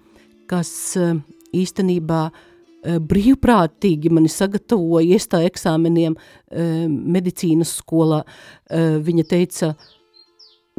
kas 0.51 0.69
e, 0.99 1.07
īstenībā 1.55 2.19
e, 2.27 2.46
brīvprātīgi 2.85 4.11
mani 4.13 4.29
sagatavoja 4.31 5.17
iestā 5.17 5.41
eksāmeniem 5.47 6.15
e, 6.17 6.65
medicīnas 6.87 7.77
skolā. 7.81 8.23
E, 8.23 8.83
viņa 9.03 9.27
teica, 9.29 9.73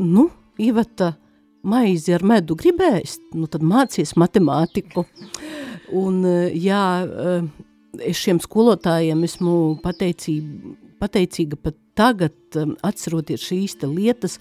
nu, 0.02 0.28
Iveta, 0.58 1.12
maizi 1.68 2.14
ar 2.16 2.24
medu 2.26 2.56
gribēs, 2.58 3.18
nu 3.38 3.46
tad 3.50 3.62
mācies 3.66 4.16
matemātiku. 4.18 5.04
Un, 5.94 6.20
jā, 6.52 6.82
es 8.04 8.18
šiem 8.20 8.40
skolotājiem 8.42 9.22
esmu 9.24 9.52
pateicība, 9.84 10.74
pateicīga 10.98 11.58
pat 11.62 11.78
tagad, 11.98 12.58
atceroties 12.86 13.46
šīs 13.46 13.78
lietas, 13.86 14.38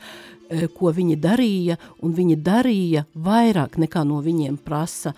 ko 0.78 0.92
viņi 0.96 1.18
darīja, 1.22 1.78
un 2.02 2.14
viņi 2.18 2.38
darīja 2.42 3.06
vairāk 3.14 3.78
nekā 3.82 4.04
no 4.08 4.22
viņiem 4.26 4.58
prasa. 4.64 5.14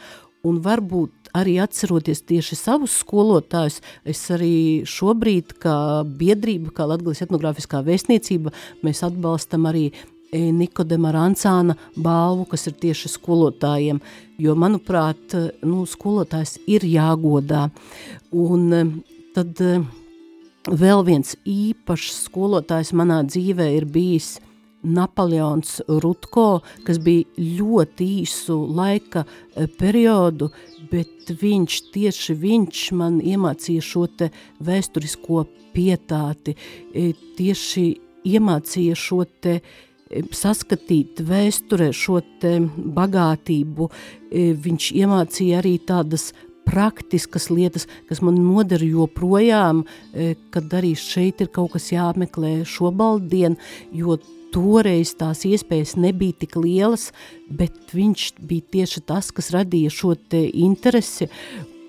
Un 0.47 0.62
varbūt 0.63 1.19
arī 1.38 1.58
atceroties 1.63 2.24
tieši 2.30 2.58
savus 2.60 3.00
skolotājus, 3.04 3.82
es 4.04 4.22
arī 4.34 4.86
šobrīd, 4.88 5.58
kā 5.62 5.76
biedrība, 6.06 6.74
kā 6.76 6.88
Latgales 6.89 7.22
etnogrāfiskā 7.26 7.84
vēstniecība, 7.86 8.54
mēs 8.86 9.04
atbalstam 9.08 9.70
arī 9.70 9.89
E, 10.32 10.52
Nikodema 10.54 11.10
Rancāna 11.10 11.74
balvu, 11.98 12.46
kas 12.52 12.68
ir 12.70 12.76
tieši 12.78 13.10
skolotājiem, 13.15 13.98
jo, 14.38 14.54
manuprāt, 14.54 15.34
nu, 15.65 15.86
skolotājs 15.89 16.60
ir 16.70 16.86
jāgodā. 16.86 17.65
Un 18.38 18.68
e, 18.78 18.84
tad 19.34 19.63
e, 19.65 19.80
vēl 20.70 21.02
viens 21.08 21.34
īpašs 21.50 22.28
skolotājs 22.28 22.94
manā 22.94 23.24
dzīvē 23.26 23.72
ir 23.80 23.89
bijis 23.89 24.36
Napoleons 24.86 25.80
Rutko, 25.89 26.62
kas 26.86 27.02
bija 27.04 27.26
ļoti 27.42 28.06
īsu 28.22 28.62
laika 28.78 29.26
periodu, 29.82 30.54
bet 30.91 31.34
viņš, 31.41 31.82
tieši 31.93 32.38
viņš 32.41 32.86
man 32.99 33.19
iemācīja 33.21 33.84
šo 33.86 34.08
te 34.08 34.32
vēsturisko 34.65 35.45
pietāti, 35.75 36.56
tieši 37.38 37.86
iemācīja 38.30 38.97
šo 38.99 39.23
te 39.41 39.60
uh, 39.60 39.78
saskatīt 40.34 41.21
vēsturē 41.25 41.91
šo 41.93 42.19
te 42.41 42.58
bagātību, 42.97 43.89
e, 44.32 44.52
viņš 44.58 44.91
iemācīja 44.97 45.60
arī 45.62 45.78
tādas 45.86 46.32
praktiskas 46.69 47.49
lietas, 47.49 47.88
kas 48.10 48.21
man 48.21 48.38
noder 48.41 48.82
joprojām, 48.86 49.86
e, 50.13 50.36
kad 50.54 50.73
arī 50.73 50.95
šeit 50.97 51.41
ir 51.41 51.49
kaut 51.54 51.73
kas 51.73 51.91
jāmeklē 51.93 52.63
šobaldien, 52.65 53.58
jo 53.93 54.17
toreiz 54.54 55.14
tās 55.20 55.46
iespējas 55.48 55.96
nebija 56.00 56.38
tik 56.44 56.58
lielas, 56.60 57.10
bet 57.50 57.94
viņš 57.94 58.30
bija 58.42 58.68
tieši 58.76 59.04
tas, 59.10 59.32
kas 59.36 59.52
radīja 59.56 59.92
šo 59.94 60.16
te 60.16 60.44
interesi, 60.48 61.30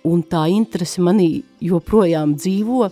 un 0.07 0.23
tā 0.25 0.47
interese 0.53 1.03
manī 1.05 1.43
joprojām 1.61 2.35
dzīvo, 2.39 2.91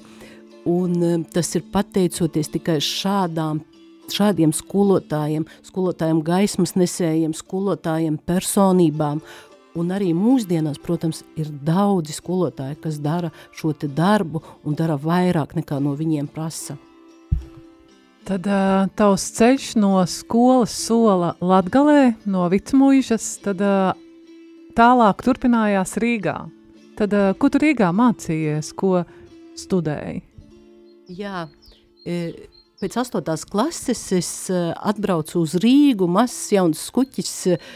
un 0.69 1.03
e, 1.03 1.17
tas 1.33 1.55
ir 1.57 1.67
pateicoties 1.73 2.53
tikai 2.53 2.79
šādām 2.85 3.65
šādiem 4.09 4.55
skolotājiem, 4.57 5.45
skolotājiem 5.69 6.23
gaismas 6.25 6.75
nesējiem, 6.81 7.35
skolotājiem 7.37 8.17
personībām, 8.25 9.21
un 9.79 9.95
arī 9.95 10.15
mūsdienās, 10.17 10.81
protams, 10.83 11.23
ir 11.37 11.51
daudzi 11.53 12.17
skolotāji, 12.17 12.81
kas 12.83 13.01
dara 13.05 13.31
šo 13.53 13.75
darbu 13.83 14.43
un 14.65 14.79
dara 14.79 14.97
vairāk 14.97 15.55
nekā 15.59 15.81
no 15.85 15.95
viņiem 15.99 16.31
prasa. 16.33 16.79
Tad 18.29 18.45
uh, 18.45 18.85
tavs 18.93 19.23
ceļš 19.39 19.71
no 19.81 20.03
skolas 20.05 20.75
sola 20.77 21.31
Latgalē, 21.41 22.11
no 22.29 22.43
Vicmuižas, 22.53 23.25
tad 23.41 23.63
uh, 23.65 23.95
tālāk 24.77 25.25
turpinājās 25.25 25.97
Rīgā. 26.03 26.35
Tad, 26.99 27.17
uh, 27.17 27.31
ko 27.41 27.49
tu 27.49 27.63
Rīgā 27.63 27.89
mācījies, 27.97 28.75
ko 28.77 29.01
studēji? 29.57 30.21
Jā, 31.17 31.47
e, 32.05 32.21
Pēc 32.79 32.95
astotās 33.01 33.49
klases 33.49 34.05
es 34.15 34.29
uh, 34.53 34.75
atbraucu 34.77 35.41
uz 35.41 35.57
Rīgu, 35.65 36.07
mazs 36.13 36.53
jauns 36.53 36.85
skuķis, 36.93 37.35
uh, 37.57 37.71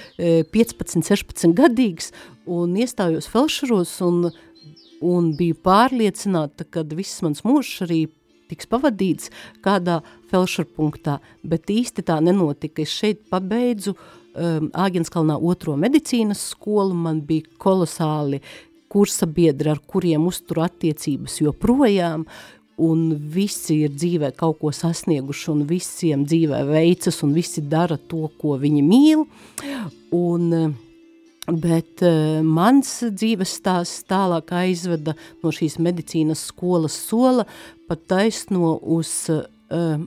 15, 0.52 1.00
16 1.08 1.56
gadīgs, 1.58 2.12
un 2.44 2.76
iestājos 2.76 3.26
felšeros 3.32 3.96
un, 4.04 4.28
un 5.00 5.32
biju 5.38 5.56
pārliecināta, 5.64 6.68
ka 6.68 6.84
viss 6.92 7.24
mans 7.24 7.40
mūžs 7.48 7.86
arī 7.88 8.04
tiks 8.52 8.68
pavadīts 8.70 9.32
kādā 9.64 10.02
felšerpunktā, 10.32 11.18
bet 11.44 11.70
īsti 11.72 12.04
tā 12.08 12.18
nenotika. 12.24 12.82
Es 12.82 12.96
šeit 12.96 13.22
pabeidzu 13.30 13.94
um, 13.94 14.68
Āgenskalnā 14.72 15.38
otro 15.38 15.76
medicīnas 15.80 16.48
skolu, 16.54 16.96
man 16.96 17.22
bija 17.28 17.48
kolosāli 17.62 18.42
kursa 18.92 19.26
biedri, 19.26 19.72
ar 19.72 19.80
kuriem 19.88 20.26
uzturu 20.28 20.66
attiecības 20.66 21.38
joprojām, 21.40 22.26
un 22.82 23.02
visi 23.32 23.82
ir 23.86 23.92
dzīvē 23.94 24.32
kaut 24.36 24.58
ko 24.60 24.72
sasnieguši, 24.74 25.50
un 25.52 25.66
visiem 25.68 26.24
dzīvē 26.28 26.62
veicas, 26.68 27.20
un 27.24 27.34
visi 27.36 27.64
dara 27.72 27.96
to, 27.96 28.26
ko 28.40 28.56
viņi 28.60 28.82
mīl. 28.84 29.26
Un, 30.16 30.74
bet 31.48 32.04
uh, 32.06 32.40
mans 32.44 32.98
dzīves 33.08 33.56
stāsts 33.60 34.06
tālāk 34.10 34.52
aizveda 34.56 35.16
no 35.42 35.52
šīs 35.54 35.78
medicīnas 35.82 36.46
skolas 36.52 36.96
sola 37.08 37.46
pat 37.88 38.04
taisno 38.12 38.76
uz 38.78 39.12
uh, 39.32 40.04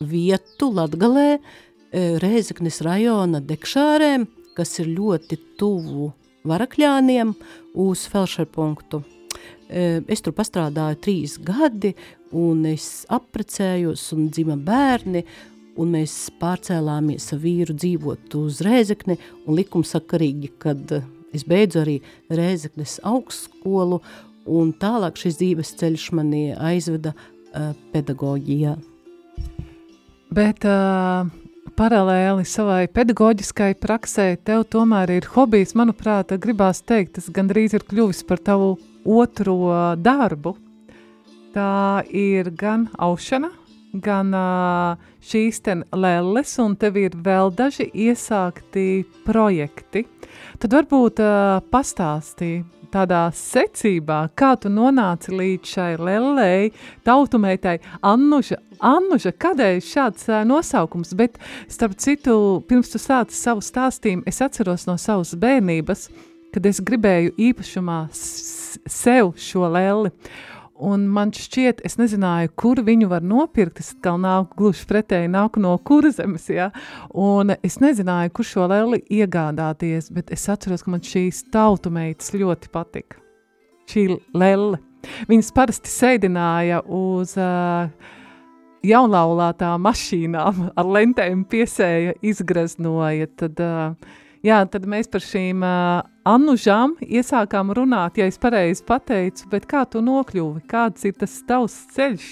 vietu 0.00 0.72
Latgalē, 0.74 1.28
uh, 1.38 1.62
Rēzeknes 1.94 2.80
rajona 2.82 3.38
Dekšārēm, 3.44 4.26
kas 4.56 4.78
ir 4.82 4.90
ļoti 4.96 5.38
tuvu 5.60 6.10
Varakļāniem 6.44 7.32
uz 7.80 8.04
Felšerpunktu. 8.10 9.00
Es 9.70 10.20
tur 10.20 10.34
pastrādāju 10.36 10.98
trīs 11.00 11.38
gadi, 11.40 11.94
un 12.36 12.66
es 12.68 13.06
apprecējos, 13.14 14.10
un 14.14 14.28
dzima 14.28 14.58
bērni, 14.60 15.24
un 15.80 15.94
mēs 15.94 16.28
pārcēlāmies 16.38 17.30
ar 17.34 17.40
vīru 17.42 17.74
dzīvot 17.74 18.36
uz 18.38 18.60
Rēzekni, 18.66 19.16
un 19.46 19.58
likumsakarīgi, 19.58 20.52
kad 20.62 20.98
es 21.34 21.46
beidzu 21.48 21.80
arī 21.82 21.98
Rēzeknes 22.30 23.00
augstskolu, 23.08 24.02
un 24.44 24.74
tālāk 24.76 25.16
šis 25.18 25.40
dzīves 25.40 25.72
ceļš 25.80 26.10
mani 26.18 26.44
aizveda 26.52 27.14
uh, 27.16 27.72
pedagoģijā. 27.94 28.76
Bet 30.34 30.64
uh, 30.66 31.28
paralēli 31.78 32.42
savai 32.48 32.88
pedagoģiskai 32.90 33.74
praksē, 33.78 34.32
tev 34.42 34.64
tomēr 34.72 35.12
ir 35.14 35.28
hobijs, 35.30 35.76
manuprāt, 35.78 36.32
gribās 36.42 36.80
teikt, 36.82 37.12
tas 37.18 37.28
gandrīz 37.30 37.76
ir 37.76 37.84
kļuvis 37.86 38.24
par 38.26 38.42
tavu 38.42 38.72
otro 39.04 39.56
darbu. 40.02 40.56
Tā 41.54 42.02
ir 42.10 42.50
gan 42.58 42.88
aušana, 42.98 43.52
gan 44.02 44.34
uh, 44.34 45.04
šīs 45.22 45.62
lelles, 45.94 46.58
un 46.58 46.74
tev 46.74 46.98
ir 46.98 47.14
vēl 47.14 47.54
daži 47.54 47.86
iesākti 47.94 49.04
projekti. 49.28 50.02
Tad 50.58 50.74
varbūt 50.80 51.22
uh, 51.22 51.60
pastāstī 51.70 52.64
tādā 52.94 53.24
secībā, 53.34 54.20
kā 54.38 54.54
tu 54.60 54.70
nonāci 54.72 55.34
līdz 55.34 55.72
šai 55.74 55.90
lellei, 55.98 56.70
tautumētai 57.06 57.78
Annuža. 58.06 58.60
Annuža, 58.84 59.32
kādēļ 59.40 59.80
šāds 59.86 60.28
uh, 60.30 60.42
nosaukums, 60.46 61.14
bet 61.18 61.38
starp 61.70 61.96
citu, 62.02 62.36
pirms 62.68 62.90
tu 62.92 63.00
sāci 63.02 63.36
savu 63.38 63.62
stāstījumu, 63.64 64.26
es 64.28 64.42
atceros 64.44 64.86
no 64.88 64.96
savas 65.00 65.34
bērnības, 65.38 66.08
kad 66.54 66.66
es 66.70 66.82
gribēju 66.84 67.34
īpašumā 67.50 68.00
sev 68.14 69.32
šo 69.40 69.70
lelli. 69.74 70.12
Un 70.74 71.04
man 71.06 71.30
šķiet, 71.30 71.84
es 71.86 71.94
nezināju, 72.00 72.50
kur 72.58 72.80
viņu 72.82 73.06
var 73.12 73.22
nopirkt. 73.22 73.78
Es 73.78 73.92
atkal 73.94 74.16
nāku 74.18 74.58
gluži 74.58 74.86
pretēji, 74.90 75.30
nāku 75.30 75.62
no 75.62 75.76
kurzemes, 75.78 76.48
ja? 76.50 76.72
un 77.14 77.54
es 77.62 77.78
nezināju, 77.82 78.32
kur 78.34 78.48
šo 78.48 78.66
leli 78.72 78.98
iegādāties, 79.06 80.10
bet 80.14 80.32
es 80.34 80.48
atceros, 80.50 80.82
ka 80.82 80.90
man 80.90 81.04
šīs 81.04 81.44
tautu 81.54 81.94
meitas 81.94 82.34
ļoti 82.34 82.72
patika. 82.74 83.22
Šī 83.86 84.08
lelle. 84.34 84.80
Viņas 85.28 85.52
parasti 85.54 85.92
sēdināja 85.92 86.80
uz 86.90 87.36
uh, 87.38 87.86
jaunlaulātām 88.82 89.84
mašīnām, 89.84 90.68
ar 90.74 90.92
lentēm 90.96 91.46
piesēja, 91.46 92.16
izgreznoja. 92.24 93.30
Tad, 93.38 93.62
uh, 93.62 94.22
jā, 94.44 94.60
tad 94.70 94.86
mēs 94.90 95.08
par 95.10 95.24
šīm 95.24 95.64
uh, 95.64 96.04
Annužām 96.24 96.94
iesākām 97.04 97.72
runāt, 97.76 98.20
ja 98.20 98.28
es 98.30 98.38
pareizi 98.40 98.84
pateicu, 98.86 99.48
bet 99.52 99.66
kā 99.68 99.84
tu 99.90 100.00
nokļuvi, 100.04 100.62
kāds 100.70 101.04
ir 101.08 101.16
tas 101.20 101.34
tavs 101.48 101.74
ceļš, 101.96 102.28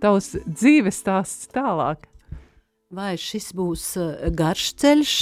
tavs 0.00 0.30
dzīves 0.46 1.02
stāsts 1.02 1.50
tālāk? 1.52 2.06
Vai 2.88 3.18
šis 3.20 3.50
būs 3.52 3.82
garš 4.32 4.70
ceļš, 4.80 5.14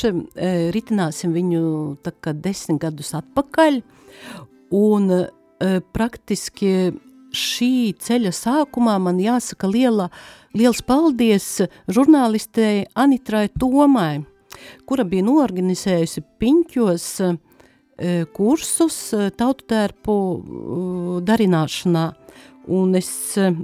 ritināsim 0.71 1.33
viņu 1.35 1.62
tā 2.07 2.12
kā 2.23 2.31
desmit 2.31 2.79
gadus 2.85 3.11
atpakaļ, 3.19 3.81
un 4.79 5.11
praktiski 5.91 6.71
šī 7.35 7.97
ceļa 8.07 8.31
sākumā 8.39 8.95
man 9.03 9.19
jāsaka 9.19 9.67
liela, 9.67 10.12
liels 10.55 10.79
paldies 10.87 11.49
žurnālistei 11.91 12.87
Anitrai 12.95 13.49
Tomai, 13.51 14.23
kura 14.87 15.05
bija 15.09 15.26
noorganizējusi 15.26 16.24
piņķos 16.40 17.11
E, 17.96 18.26
kursus 18.37 18.96
e, 19.16 19.31
tautu 19.33 19.64
tērpu 19.72 20.12
e, 20.12 20.40
darināšanā. 21.24 22.05
Un 22.76 22.96
es, 22.98 23.09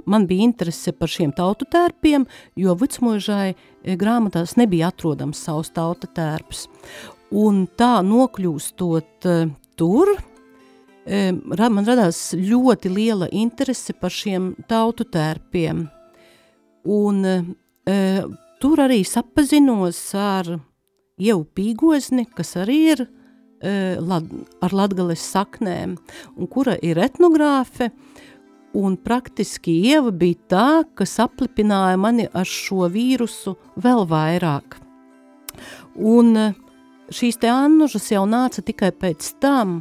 man 0.07 0.25
bija 0.29 0.47
interese 0.47 0.93
par 0.95 1.11
šiem 1.11 1.33
tautu 1.35 1.67
tērpiem, 1.67 2.23
jo 2.55 2.73
Vicmožai 2.79 3.51
grāmatās 3.99 4.55
nebija 4.55 4.93
atrodams 4.93 5.41
savs 5.43 5.73
tauta 5.75 6.07
tērps. 6.07 6.69
Un 7.35 7.65
tā 7.67 7.97
nokļūstot 8.07 9.27
tur, 9.75 10.13
man 11.03 11.89
radās 11.89 12.21
ļoti 12.31 12.93
liela 12.95 13.27
interese 13.35 13.91
par 13.91 14.15
šiem 14.15 14.53
tautu 14.71 15.03
tērpiem. 15.03 15.83
Un 16.87 17.21
tur 18.63 18.83
arī 18.87 19.01
sapazinos 19.03 19.99
ar 20.15 20.55
Ievu 21.21 21.43
Pīgozni, 21.55 22.25
kas 22.33 22.55
arī 22.61 22.79
ir 22.93 23.05
Eh, 23.63 23.95
lad, 24.03 24.25
ar 24.59 24.73
latgales 24.75 25.21
saknēm, 25.23 25.93
un 26.35 26.47
kura 26.51 26.73
ir 26.83 26.97
etnogrāfe, 26.99 27.93
un 28.75 28.97
praktiski 28.99 29.77
Ieva 29.87 30.11
bija 30.11 30.35
tā, 30.51 30.65
kas 30.99 31.13
aplipināja 31.23 31.95
mani 31.95 32.25
ar 32.35 32.43
šo 32.43 32.89
vīrusu 32.91 33.53
vēl 33.79 34.03
vairāk. 34.09 34.75
Un 35.95 36.35
eh, 36.41 36.59
šīs 37.07 37.39
te 37.39 37.53
annužas 37.53 38.09
jau 38.11 38.25
nāca 38.27 38.65
tikai 38.67 38.91
pēc 38.91 39.31
tam, 39.39 39.79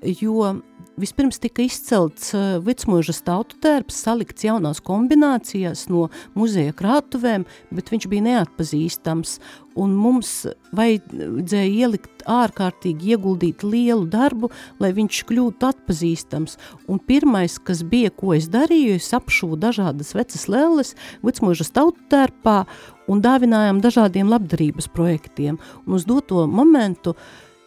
jo 0.00 0.54
Vispirms 1.00 1.38
tika 1.40 1.62
izcelts 1.64 2.34
uh, 2.34 2.58
Vicmožas 2.64 3.22
tautu 3.24 3.56
tērps, 3.62 4.02
salikts 4.04 4.44
jaunās 4.44 4.82
kombinācijās 4.84 5.86
no 5.88 6.08
muzeja 6.36 6.74
krātuvēm, 6.76 7.46
bet 7.72 7.88
viņš 7.92 8.06
bija 8.10 8.26
neatpazīstams, 8.26 9.38
un 9.80 9.94
mums 9.96 10.32
vajadzēja 10.76 11.70
ielikt 11.86 12.26
ārkārtīgi 12.28 13.14
ieguldīt 13.14 13.64
lielu 13.64 14.04
darbu, 14.12 14.50
lai 14.82 14.92
viņš 14.98 15.22
kļūtu 15.30 15.70
atpazīstams. 15.70 16.58
Un 16.90 17.00
pirmais, 17.00 17.56
kas 17.64 17.80
bija, 17.86 18.12
ko 18.12 18.34
es 18.36 18.50
darīju, 18.52 18.98
es 19.00 19.08
apšuvu 19.16 19.56
dažādas 19.62 20.12
vecas 20.18 20.48
lelles 20.52 20.94
Vicmožas 21.24 21.72
tautu 21.72 22.02
tērpā 22.12 22.64
un 23.08 23.24
dāvinājām 23.24 23.80
dažādiem 23.80 24.28
labdarības 24.28 24.90
projektiem. 24.92 25.56
Un 25.86 25.96
uz 25.96 26.04
doto 26.04 26.44
momentu 26.50 27.16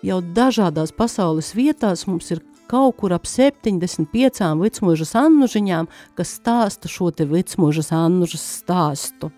jau 0.06 0.22
dažādās 0.22 0.94
pasaules 0.94 1.56
vietās 1.58 2.06
mums 2.06 2.30
ir 2.36 2.44
kaut 2.70 2.98
kur 3.02 3.14
ap 3.16 3.28
75 3.30 4.54
vicmužas 4.62 5.14
annužiņām, 5.20 5.90
kas 6.18 6.38
stāsta 6.40 6.92
šo 6.92 7.12
te 7.12 7.28
vicmužas 7.30 7.92
annužas 7.96 8.44
stāstu. 8.62 9.32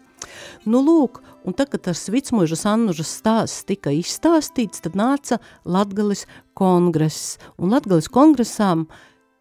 Nu, 0.65 0.81
lūk, 0.81 1.21
un 1.45 1.53
tad, 1.53 1.69
kad 1.73 1.85
tas 1.87 2.07
vicmužas 2.11 2.65
annužas 2.69 3.11
stāsts 3.19 3.65
tika 3.69 3.93
izstāstīts, 3.93 4.81
tad 4.85 4.97
nāca 4.97 5.39
Latgalis 5.65 6.25
kongress, 6.57 7.35
un 7.61 7.75
Latgalis 7.75 8.09
kongresām 8.11 8.87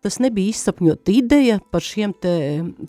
tas 0.04 0.18
nebija 0.20 0.52
izsapņot 0.52 1.08
ideja 1.08 1.56
par 1.72 1.80
šiem 1.80 2.12
te 2.20 2.34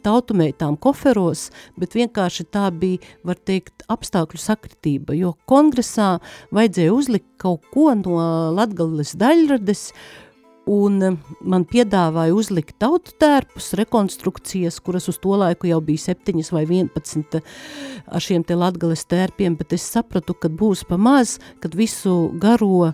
tautumētām 0.03 0.75
koferos, 0.83 1.45
bet 1.79 1.95
vienkārši 1.95 2.43
tā 2.51 2.65
bija, 2.75 2.99
var 3.23 3.39
teikt, 3.39 3.85
apstākļu 3.87 4.41
sakritība, 4.41 5.15
jo 5.15 5.31
kongresā 5.47 6.17
vajadzēja 6.51 6.91
uzlikt 6.91 7.29
kaut 7.39 7.63
ko 7.71 7.93
no 7.95 8.19
Latgalis 8.57 9.15
daļrades, 9.21 9.87
uh, 9.93 10.24
un 10.69 11.01
eh, 11.03 11.17
man 11.45 11.65
piedāvāja 11.69 12.35
uzlikt 12.35 12.77
tautu 12.81 13.13
tērpus, 13.21 13.73
rekonstrukcijas, 13.79 14.79
kuras 14.83 15.09
uz 15.11 15.19
to 15.21 15.35
laiku 15.39 15.69
jau 15.69 15.81
bija 15.85 16.07
septiņas 16.09 16.51
vai 16.55 16.65
vienpadsmit 16.69 17.39
eh, 17.39 17.53
ar 18.05 18.23
šiem 18.23 18.45
te 18.45 18.57
latgales 18.57 19.05
tērpiem, 19.09 19.57
bet 19.59 19.75
es 19.77 19.85
sapratu, 19.95 20.35
ka 20.37 20.49
būs 20.49 20.85
pa 20.89 20.97
maz, 21.01 21.37
kad 21.63 21.75
visu 21.77 22.31
garo 22.41 22.85
e, 22.85 22.91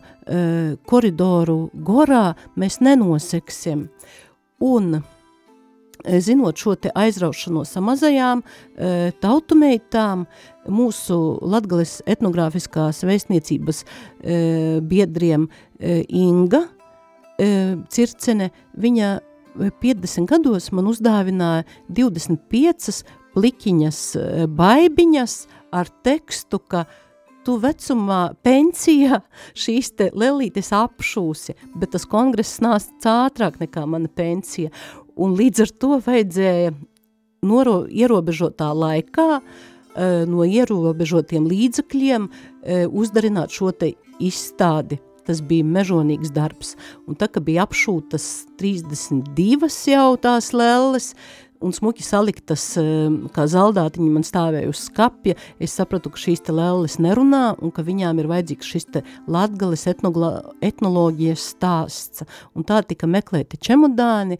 koridoru 0.87 1.57
gorā 1.73 2.31
mēs 2.59 2.79
nenoseksim. 2.83 3.87
Un, 4.63 5.01
zinot 6.05 6.57
šo 6.57 6.75
te 6.79 6.91
aizraušanos 6.95 7.75
ar 7.77 7.85
mazajām 7.85 8.41
e, 8.41 9.11
tautumeitām, 9.21 10.25
mūsu 10.71 11.17
Latgales 11.41 11.99
etnogrāfiskās 12.09 13.03
vēstniecības 13.07 13.83
e, 13.83 14.37
biedriem 14.85 15.47
e, 15.79 16.01
Inga, 16.07 16.67
circene, 17.91 18.49
viņa 18.77 19.11
50 19.81 20.21
e, 20.23 20.25
gados 20.29 20.69
man 20.75 20.89
uzdāvināja 20.91 21.65
25 21.89 23.01
plikiņas 23.35 24.01
baibiņas 24.51 25.37
ar 25.71 25.89
tekstu, 26.03 26.59
ka 26.59 26.85
tu 27.45 27.57
vecumā 27.61 28.21
pensijā 28.45 29.21
šīs 29.57 29.93
te 29.97 30.09
lelītes 30.13 30.71
apšūsi, 30.75 31.55
bet 31.75 31.95
tas 31.95 32.05
kongress 32.09 32.61
nāca 32.61 33.17
ātrāk 33.25 33.59
nekā 33.63 33.85
mana 33.89 34.11
pensija, 34.11 34.69
un 35.15 35.35
līdz 35.39 35.65
ar 35.65 35.75
to 35.81 35.99
vajadzēja 36.05 36.73
noro, 37.47 37.85
ierobežotā 37.89 38.69
laikā, 38.77 39.41
no 40.31 40.45
ierobežotiem 40.47 41.47
līdzekļiem 41.51 42.27
uzdarināt 42.95 43.51
šo 43.51 43.73
te 43.75 43.91
izstādi 44.23 45.01
tas 45.27 45.43
bija 45.45 45.67
mežonīgs 45.67 46.33
darbs. 46.35 46.75
Un 47.07 47.17
tā, 47.19 47.29
ka 47.31 47.43
bija 47.43 47.65
apšūtas 47.67 48.27
32 48.61 49.69
jau 49.91 50.09
tās 50.21 50.51
lelles, 50.55 51.13
un 51.61 51.73
smuki 51.73 52.03
saliktas, 52.03 52.63
ehm, 52.81 53.27
kā 53.33 53.45
zaldātiņi 53.49 54.09
man 54.09 54.25
stāvēja 54.25 54.71
uz 54.71 54.81
skapja, 54.87 55.37
es 55.61 55.75
sapratu, 55.77 56.11
ka 56.11 56.17
šīs 56.17 56.43
te 56.47 56.55
lelles 56.55 56.97
nerunā, 56.97 57.55
un 57.61 57.71
ka 57.71 57.85
viņām 57.85 58.19
ir 58.19 58.29
vajadzīgs 58.31 58.71
šis 58.73 58.87
te 58.95 59.03
latgales 59.27 59.85
etnoloģijas 59.87 61.47
stāsts. 61.53 62.25
Un 62.55 62.65
tā 62.65 62.81
tika 62.87 63.07
meklēti 63.07 63.61
čemodāni, 63.61 64.39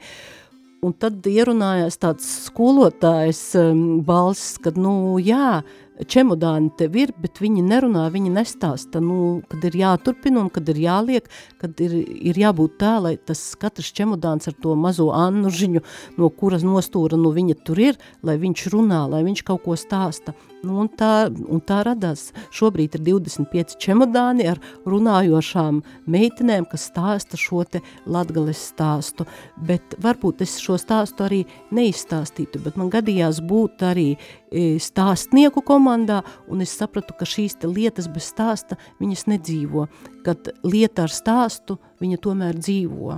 un 0.82 0.94
tad 0.98 1.22
ierunājās 1.30 2.00
tāds 2.02 2.26
skolotājs 2.48 3.44
um, 3.60 4.02
balss, 4.06 4.58
kad, 4.58 4.80
nu, 4.82 5.20
jā, 5.22 5.62
čemodāni 6.08 6.72
tev 6.78 6.96
ir, 7.00 7.14
bet 7.22 7.42
viņi 7.42 7.64
nerunā, 7.66 8.08
viņi 8.14 8.32
nestāsta, 8.34 9.02
nu, 9.04 9.42
kad 9.52 9.66
ir 9.68 9.78
jāturpina 9.82 10.42
un 10.44 10.50
kad 10.54 10.70
ir 10.72 10.80
jāliek, 10.82 11.28
kad 11.62 11.82
ir, 11.84 11.98
ir 12.32 12.40
jābūt 12.42 12.78
tā, 12.82 12.96
lai 13.04 13.16
tas 13.18 13.42
katrs 13.60 13.92
čemodāns 13.98 14.50
ar 14.50 14.58
to 14.62 14.76
mazo 14.76 15.10
annužiņu, 15.16 15.84
no 16.18 16.32
kuras 16.36 16.66
nostūra, 16.68 17.20
nu, 17.20 17.34
viņa 17.36 17.60
tur 17.66 17.84
ir, 17.92 18.02
lai 18.26 18.40
viņš 18.42 18.68
runā, 18.74 19.06
lai 19.12 19.26
viņš 19.28 19.46
kaut 19.48 19.66
ko 19.68 19.78
stāsta. 19.80 20.36
Nu, 20.62 20.76
un, 20.84 20.89
tā, 20.93 21.26
un 21.32 21.62
tā 21.65 21.80
radās. 21.88 22.28
Šobrīd 22.54 22.93
ir 23.00 23.02
25 23.08 23.80
čemodāni 23.82 24.45
ar 24.52 24.60
runājošām 24.86 25.80
meitenēm, 26.12 26.67
kas 26.69 26.86
stāsta 26.91 27.39
šo 27.39 27.63
te 27.65 27.82
latgales 28.06 28.62
stāstu. 28.69 29.26
Bet 29.58 29.95
varbūt 30.06 30.43
es 30.45 30.60
šo 30.62 30.78
stāstu 30.82 31.26
arī 31.26 31.41
neizstāstītu, 31.74 32.62
bet 32.62 32.78
man 32.78 32.91
gadījās 32.93 33.41
būt 33.41 33.82
arī 33.89 34.08
e, 34.13 34.78
stāstnieku 34.78 35.65
komandā, 35.65 36.21
un 36.45 36.62
es 36.62 36.78
sapratu, 36.78 37.17
ka 37.17 37.26
šīs 37.26 37.58
te 37.62 37.71
lietas 37.71 38.12
bez 38.12 38.30
stāsta 38.30 38.78
viņas 39.02 39.28
nedzīvo, 39.34 39.88
kad 40.28 40.54
lieta 40.62 41.08
ar 41.08 41.15
stāstu 41.15 41.80
viņa 42.04 42.21
tomēr 42.21 42.62
dzīvo. 42.62 43.17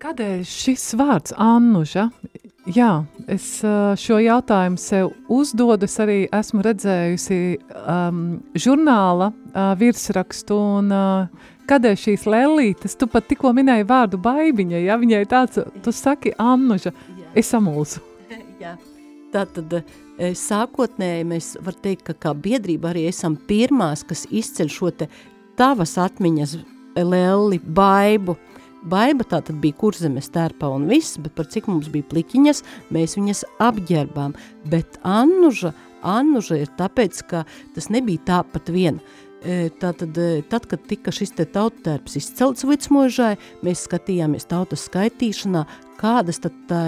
Kādēļ 0.00 0.44
šis 0.48 0.90
vārds 0.96 1.34
Annuža 1.36 2.06
Jā, 2.68 3.04
es 3.30 3.44
šo 4.02 4.18
jautājumu 4.20 4.76
sev 4.80 5.14
uzdodu. 5.32 5.86
Es 5.88 5.96
arī 6.02 6.18
esmu 6.28 6.60
redzējusi 6.64 7.38
um, 7.72 8.18
žurnāla 8.52 9.30
uh, 9.32 9.70
virsrakstu, 9.80 10.58
un 10.76 10.92
uh, 10.92 11.48
kādēļ 11.70 11.96
šīs 12.02 12.26
lēlītes, 12.28 12.98
tu 13.00 13.08
pat 13.08 13.30
tikko 13.30 13.54
minēji 13.56 13.88
vārdu 13.88 14.20
baigiņa, 14.20 14.82
ja 14.84 14.98
viņai 15.00 15.22
tāds, 15.30 15.62
tu 15.80 15.94
saki, 15.94 16.34
Annuža, 16.36 16.92
es 17.32 17.48
samulsu. 17.48 18.04
Jā. 18.62 18.76
Tātad 19.30 19.80
sākotnēji 20.18 21.26
mēs 21.30 21.52
varam 21.62 21.82
teikt, 21.84 22.02
ka 22.10 22.16
kā 22.26 22.34
biedrība 22.34 22.90
arī 22.90 23.06
esam 23.08 23.38
pirmās, 23.48 24.02
kas 24.04 24.26
izceļ 24.26 24.72
šo 24.74 24.90
te 24.90 25.06
tavas 25.56 25.94
atmiņas 26.02 26.56
lēli, 26.98 27.60
baibu, 27.62 28.34
Baiba 28.80 29.26
tā 29.28 29.42
tad 29.44 29.58
bija 29.60 29.76
kurzemes 29.76 30.30
tērpa 30.32 30.70
un 30.72 30.86
viss, 30.88 31.18
bet 31.20 31.34
par 31.36 31.48
cik 31.52 31.68
mums 31.68 31.90
bija 31.92 32.06
plikiņas, 32.08 32.62
mēs 32.94 33.16
viņas 33.18 33.42
apģērbām. 33.60 34.32
Bet 34.72 34.96
Annuža, 35.04 35.74
Annuža 36.00 36.62
ir 36.62 36.70
tāpēc, 36.78 37.20
ka 37.28 37.44
tas 37.74 37.90
nebija 37.92 38.24
tāpat 38.30 38.72
vien. 38.72 39.02
Tātad, 39.80 40.16
tad, 40.52 40.66
kad 40.68 40.82
tika 40.88 41.12
šis 41.12 41.32
te 41.36 41.46
tautērps 41.48 42.18
izcelts 42.20 42.64
vicmožai, 42.68 43.34
mēs 43.64 43.86
skatījāmies 43.86 44.48
tautas 44.48 44.84
skaitīšanā, 44.88 45.64
kādas 46.00 46.40
tad 46.42 46.56
tā, 46.70 46.80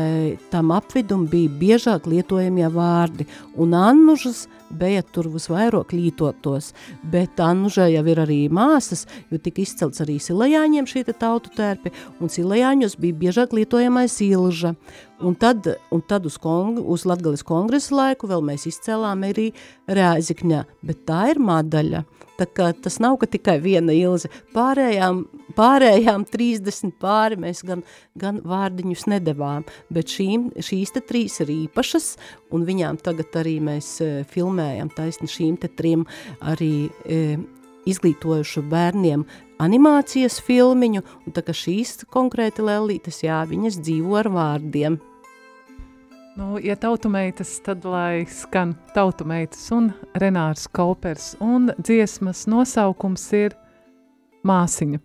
tam 0.52 0.72
apvidum 0.74 1.26
bija 1.30 1.52
biežāk 1.60 2.08
lietojamie 2.08 2.68
vārdi, 2.72 3.26
un 3.60 3.76
Annužas 3.76 4.46
bija 4.72 5.02
tur 5.04 5.28
visvairāk 5.32 5.92
lītotos, 5.92 6.70
bet 7.12 7.40
Annužai 7.42 7.90
jau 7.92 8.04
ir 8.08 8.22
arī 8.24 8.40
māsas, 8.52 9.04
jo 9.30 9.40
tika 9.42 9.62
izcelts 9.64 10.00
arī 10.04 10.16
silajāņiem 10.22 10.88
šī 10.88 11.04
te 11.08 11.16
tautu 11.16 11.52
tērpi, 11.56 11.92
un 12.20 12.32
silajāņos 12.32 12.96
bija 13.02 13.18
biežāk 13.26 13.52
lietojamais 13.56 14.16
ilža, 14.24 14.74
un 15.22 15.36
tad, 15.38 15.68
un 15.92 16.02
tad 16.08 16.26
uz, 16.26 16.38
kong, 16.40 16.80
uz 16.80 17.06
Latgales 17.08 17.44
kongresa 17.46 17.94
laiku 17.98 18.30
vēl 18.30 18.44
mēs 18.48 18.66
izcēlām 18.70 19.28
arī 19.28 19.50
Rēzikņā, 19.92 20.64
bet 20.88 21.04
tā 21.08 21.26
ir 21.34 21.42
madaļa, 21.42 22.04
tā 22.40 22.48
kā 22.48 22.72
tas 22.72 22.98
nav 23.02 23.18
ka 23.20 23.28
tikai 23.30 23.58
viena 23.62 23.94
ilze, 23.94 24.30
pārējām, 24.56 25.24
pārējām 25.56 26.26
30 26.32 26.96
pāri 27.02 27.38
mēs 27.40 27.62
gan, 27.66 27.84
gan 28.18 28.40
vārdiņus 28.46 29.01
nedevām, 29.10 29.64
bet 29.92 30.12
šīm, 30.12 30.50
šīs 30.62 30.94
te 30.94 31.02
trīs 31.06 31.40
ir 31.44 31.52
īpašas, 31.54 32.12
un 32.54 32.66
viņām 32.68 33.00
tagad 33.02 33.34
arī 33.42 33.58
mēs 33.64 33.94
e, 34.04 34.10
filmējam 34.28 34.92
taisni 34.96 35.30
šīm 35.30 35.58
te 35.62 35.70
trim 35.72 36.04
arī 36.40 36.88
e, 37.06 37.38
izglītojušu 37.88 38.62
bērniem 38.70 39.24
animācijas 39.62 40.40
filmiņu, 40.42 41.02
un 41.26 41.34
tā 41.34 41.44
kā 41.46 41.54
šīs 41.56 42.02
konkrēti 42.12 42.64
lēlītes, 42.66 43.22
jā, 43.26 43.42
viņas 43.48 43.80
dzīvo 43.82 44.18
ar 44.22 44.30
vārdiem. 44.32 44.98
Nu, 46.32 46.56
ja 46.64 46.78
tautumeitas, 46.80 47.58
tad 47.60 47.84
lai 47.84 48.24
skan 48.24 48.72
tautumeitas 48.94 49.66
un 49.76 49.90
Renārs 50.16 50.64
Kaupers, 50.72 51.34
un 51.44 51.68
dziesmas 51.76 52.46
nosaukums 52.48 53.26
ir 53.36 53.58
Māsiņa. 54.48 55.02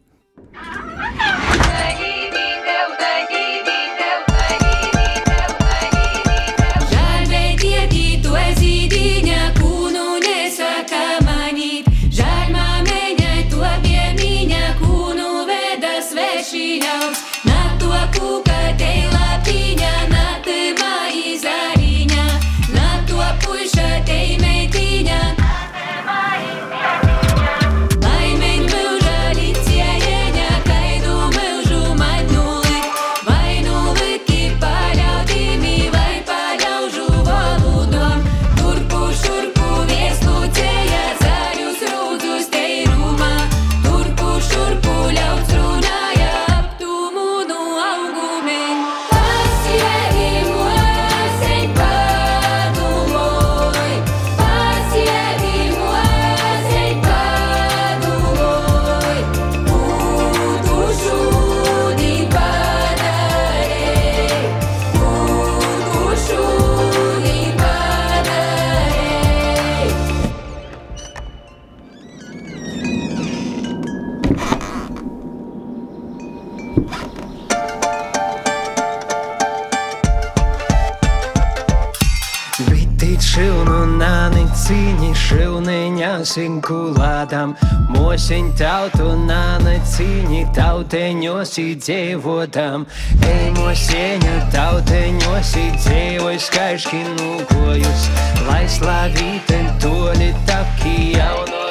Sinkulādam, 87.37 87.55
mosiņ 87.93 88.47
tautu 88.57 89.11
nāna 89.27 89.77
cīņi 89.85 90.45
tauteņos 90.55 91.53
dzīvodam. 91.83 92.85
Ej, 93.21 93.51
mosieņu 93.57 94.35
tauteņos 94.53 95.53
dzīvoj 95.83 96.37
skaiški 96.39 97.03
nūkojus, 97.19 98.09
lai 98.47 98.65
slavīten 98.67 99.71
toli 99.81 100.33
taki 100.47 101.13
jaunokējai 101.17 101.66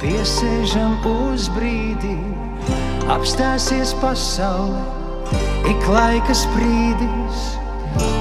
piesēžam 0.00 0.96
uz 1.08 1.48
brīdi. 1.54 2.16
Apstāsies 3.10 3.94
pasaule, 4.00 4.80
ik 5.68 5.88
laika 5.90 6.34
sprīdis, 6.36 7.38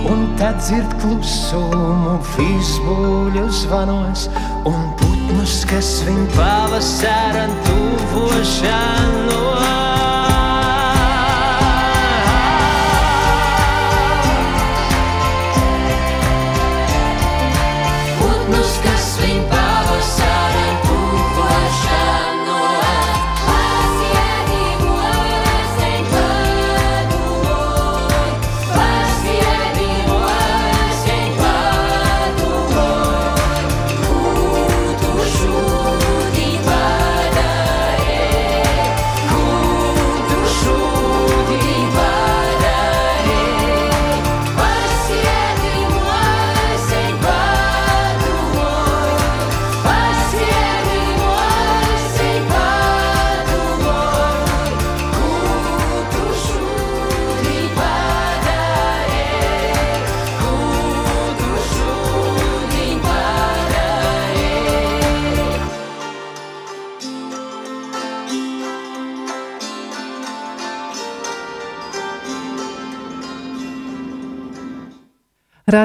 un 0.10 0.20
tad 0.40 0.56
dzird 0.64 0.92
klusumu 1.04 2.16
visbuļu 2.34 3.46
zvanos 3.62 4.22
un 4.68 4.80
putnus, 5.00 5.56
kas 5.70 5.90
viņu 6.08 6.28
pavasara 6.36 7.46
tuvošanos. 7.70 9.69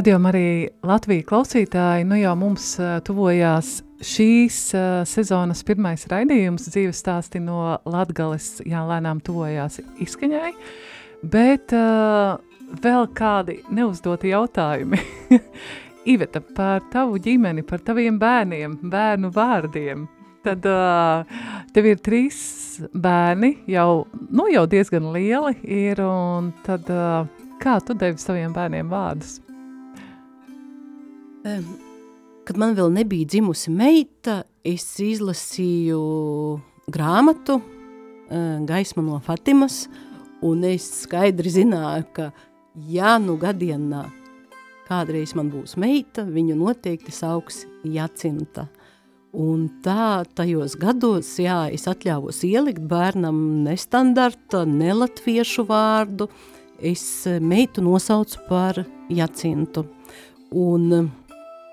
Radio 0.05 0.19
arī 0.29 0.49
Latvija 0.85 1.25
klausītāji, 1.25 2.05
nu 2.05 2.19
jau 2.19 2.35
mums 2.37 2.75
uh, 2.77 2.99
tuvojās 3.01 3.79
šīs 4.05 4.57
uh, 4.77 4.99
sezonas 5.09 5.63
pirmais 5.65 6.03
raidījums 6.11 6.67
dzīves 6.69 6.99
stāsti 7.01 7.41
no 7.41 7.79
Latgales, 7.89 8.59
jā, 8.69 8.83
lēnām 8.85 9.23
tuvojās 9.25 9.79
izskaņai, 10.05 10.51
bet 11.33 11.73
uh, 11.73 12.37
vēl 12.85 13.09
kādi 13.17 13.55
neuzdoti 13.73 14.35
jautājumi. 14.35 15.01
Iveta, 16.13 16.43
par 16.53 16.85
tavu 16.93 17.17
ģimeni, 17.25 17.65
par 17.65 17.81
taviem 17.81 18.19
bērniem, 18.21 18.75
bērnu 18.83 19.31
vārdiem. 19.33 20.05
Tad 20.45 20.69
uh, 20.69 21.41
tev 21.73 21.89
ir 21.95 22.05
trīs 22.05 22.43
bērni, 22.93 23.55
jau, 23.73 24.05
nu, 24.29 24.51
jau 24.53 24.67
diezgan 24.69 25.09
lieli 25.17 25.57
ir, 25.65 26.05
un 26.05 26.53
tad 26.69 26.93
uh, 26.93 27.25
kā 27.65 27.79
tu 27.81 27.97
devi 27.97 28.21
saviem 28.21 28.53
bērniem 28.53 28.93
vārdus? 28.93 29.39
Kad 31.45 32.57
man 32.61 32.73
vēl 32.77 32.89
nebija 32.93 33.29
dzimusi 33.29 33.73
meita, 33.73 34.43
es 34.65 34.87
izlasīju 35.01 36.01
grāmatu 36.89 37.59
Gaisma 38.65 39.05
no 39.05 39.21
Fatimas, 39.25 39.85
un 40.45 40.65
es 40.65 40.87
skaidri 41.03 41.53
zināju, 41.53 42.07
ka 42.17 42.31
ja 42.89 43.19
nu 43.21 43.37
gadienā 43.41 44.07
kādreiz 44.89 45.35
man 45.37 45.51
būs 45.53 45.77
meita, 45.81 46.25
viņu 46.25 46.57
noteikti 46.61 47.13
sauks 47.13 47.65
Jacinta. 47.85 48.67
Un 49.35 49.67
tā 49.83 50.23
tajos 50.37 50.77
gados, 50.79 51.33
jā, 51.43 51.65
es 51.75 51.89
atļāvos 51.91 52.45
ielikt 52.47 52.85
bērnam 52.89 53.65
nestandarta, 53.67 54.63
nelatviešu 54.69 55.65
vārdu, 55.69 56.29
es 56.79 57.03
meitu 57.43 57.83
nosaucu 57.83 58.45
par 58.49 58.85
Jacintu. 59.11 59.89
Un 60.55 61.11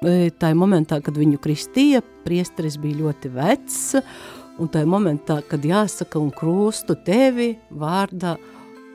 tajā 0.01 0.55
momentā, 0.57 0.97
kad 1.05 1.13
viņu 1.13 1.37
kristīja, 1.37 1.99
priesteris 2.25 2.79
bija 2.81 3.03
ļoti 3.03 3.29
vecs, 3.35 3.81
un 4.57 4.69
tajā 4.73 4.87
momentā, 4.89 5.35
kad 5.45 5.61
jāsaka 5.61 6.17
un 6.17 6.31
krustu 6.33 6.95
tevi 7.05 7.51
vārdā, 7.69 8.31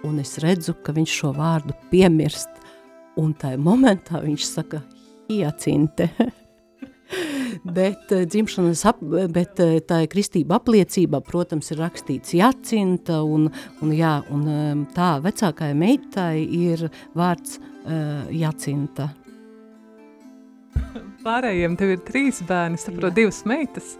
un 0.02 0.16
es 0.18 0.34
redzu, 0.42 0.74
ka 0.82 0.90
viņš 0.96 1.12
šo 1.20 1.30
vārdu 1.36 1.76
piemirst, 1.92 2.59
un 3.22 3.36
tajā 3.38 3.61
momentā 3.62 4.18
viņš 4.24 4.48
saka 4.48 4.80
hiacinte. 5.28 6.09
bet 7.78 8.11
e, 8.11 8.24
dzimšanas, 8.26 8.82
ap, 8.90 9.04
bet 9.30 9.62
e, 9.62 9.76
tā 9.86 10.00
kristība 10.11 10.59
apliecībā, 10.59 11.20
protams, 11.28 11.70
ir 11.70 11.84
rakstīts 11.84 12.34
jacinta, 12.34 13.20
un, 13.22 13.46
un, 13.78 13.94
jā, 13.94 14.16
un 14.34 14.82
tā 14.98 15.12
vecākajai 15.22 15.78
meitai 15.78 16.42
ir 16.42 16.88
vārds 17.14 17.61
uh, 17.61 18.26
jacinta. 18.34 19.12
Pārējiem 21.27 21.74
tev 21.79 21.97
ir 21.97 22.03
trīs 22.07 22.43
bērni, 22.47 22.79
saprot, 22.79 23.14
divas 23.16 23.43
meitas 23.49 23.97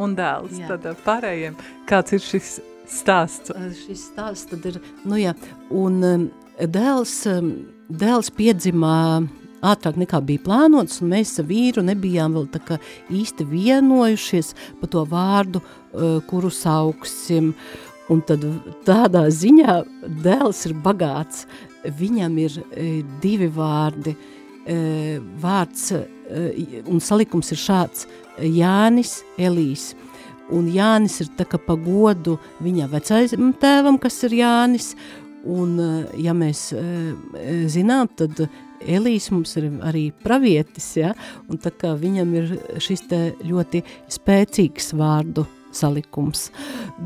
un 0.00 0.14
dēls. 0.16 0.56
Jā. 0.62 0.70
Tad 0.72 1.02
pārējiem, 1.04 1.58
kāds 1.88 2.16
ir 2.16 2.24
šis 2.24 2.54
stāsts? 2.88 3.52
Šis 3.82 4.08
stāsts 4.12 4.48
tad 4.52 4.66
ir, 4.70 4.80
nu 5.08 5.20
jā, 5.20 5.34
un 5.68 6.00
dēls, 6.56 7.14
dēls 7.92 8.32
piedzimā 8.36 8.96
ātrāk 9.62 9.98
nekā 10.00 10.20
bija 10.26 10.42
plānots, 10.42 11.00
un 11.02 11.12
mēs 11.12 11.36
ar 11.38 11.46
vīru 11.46 11.84
nebijām 11.86 12.34
vēl 12.38 12.48
tā 12.52 12.62
kā 12.66 12.78
īsti 13.12 13.46
vienojušies 13.46 14.52
par 14.80 14.92
to 14.92 15.04
vārdu, 15.08 15.62
uh, 15.62 16.18
kuru 16.28 16.50
sauksim. 16.50 17.52
Un 18.10 18.20
tad 18.26 18.42
tādā 18.84 19.28
ziņā 19.32 19.76
dēls 20.24 20.66
ir 20.68 20.74
bagāts. 20.84 21.46
Viņam 21.82 22.34
ir 22.42 22.56
divi 23.22 23.48
vārdi. 23.50 24.12
E, 24.62 25.18
vārds 25.42 25.90
Eh, 26.32 26.82
un 26.88 27.00
salikums 27.02 27.52
ir 27.52 27.60
šāds– 27.60 28.06
Jānis 28.60 29.20
Elīs. 29.40 29.92
Un 30.52 30.68
Jānis 30.72 31.18
ir 31.22 31.32
tā 31.36 31.46
kā 31.48 31.60
pagodu 31.60 32.38
viņa 32.64 32.88
vecajam 32.92 33.52
tēvam, 33.60 33.98
kas 34.00 34.16
ir 34.28 34.38
Jānis, 34.40 34.92
un 35.44 35.74
eh, 35.82 36.14
ja 36.24 36.34
mēs 36.36 36.70
eh, 36.76 37.66
zinām, 37.72 38.08
tad 38.16 38.46
Elīs 38.82 39.28
mums 39.30 39.52
ir 39.60 39.68
arī 39.86 40.08
pravietis, 40.24 40.88
ja? 40.98 41.12
un 41.46 41.60
tā 41.62 41.70
kā 41.78 41.92
viņam 41.98 42.32
ir 42.38 42.54
šis 42.82 43.04
te 43.10 43.20
ļoti 43.46 43.84
spēcīgs 44.10 44.90
vārdu 44.98 45.44
salikums. 45.72 46.48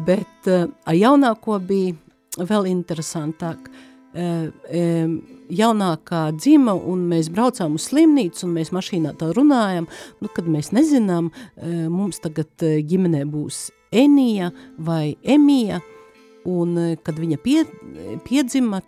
Bet 0.07 0.49
ar 0.49 0.97
jaunāko 0.97 1.59
bija 1.67 2.47
vēl 2.47 2.71
interesantāk– 2.77 3.69
jaunākā 5.57 6.23
dzima, 6.37 6.75
un 6.75 7.07
mēs 7.11 7.31
braucām 7.33 7.77
uz 7.79 7.89
slimnīcu, 7.91 8.47
un 8.47 8.55
mēs 8.57 8.73
mašīnā 8.75 9.14
tā 9.21 9.33
runājam, 9.37 9.89
nu, 10.23 10.31
kad 10.33 10.49
mēs 10.51 10.73
nezinām, 10.77 11.31
mums 11.93 12.23
tagad 12.25 12.51
ģimenē 12.62 13.27
būs 13.31 13.69
Enija 13.97 14.51
vai 14.83 15.14
Emija, 15.23 15.81
un 16.47 16.97
kad 17.03 17.19
viņa 17.19 17.39
pie, 17.43 17.61
piedzima 18.27 18.81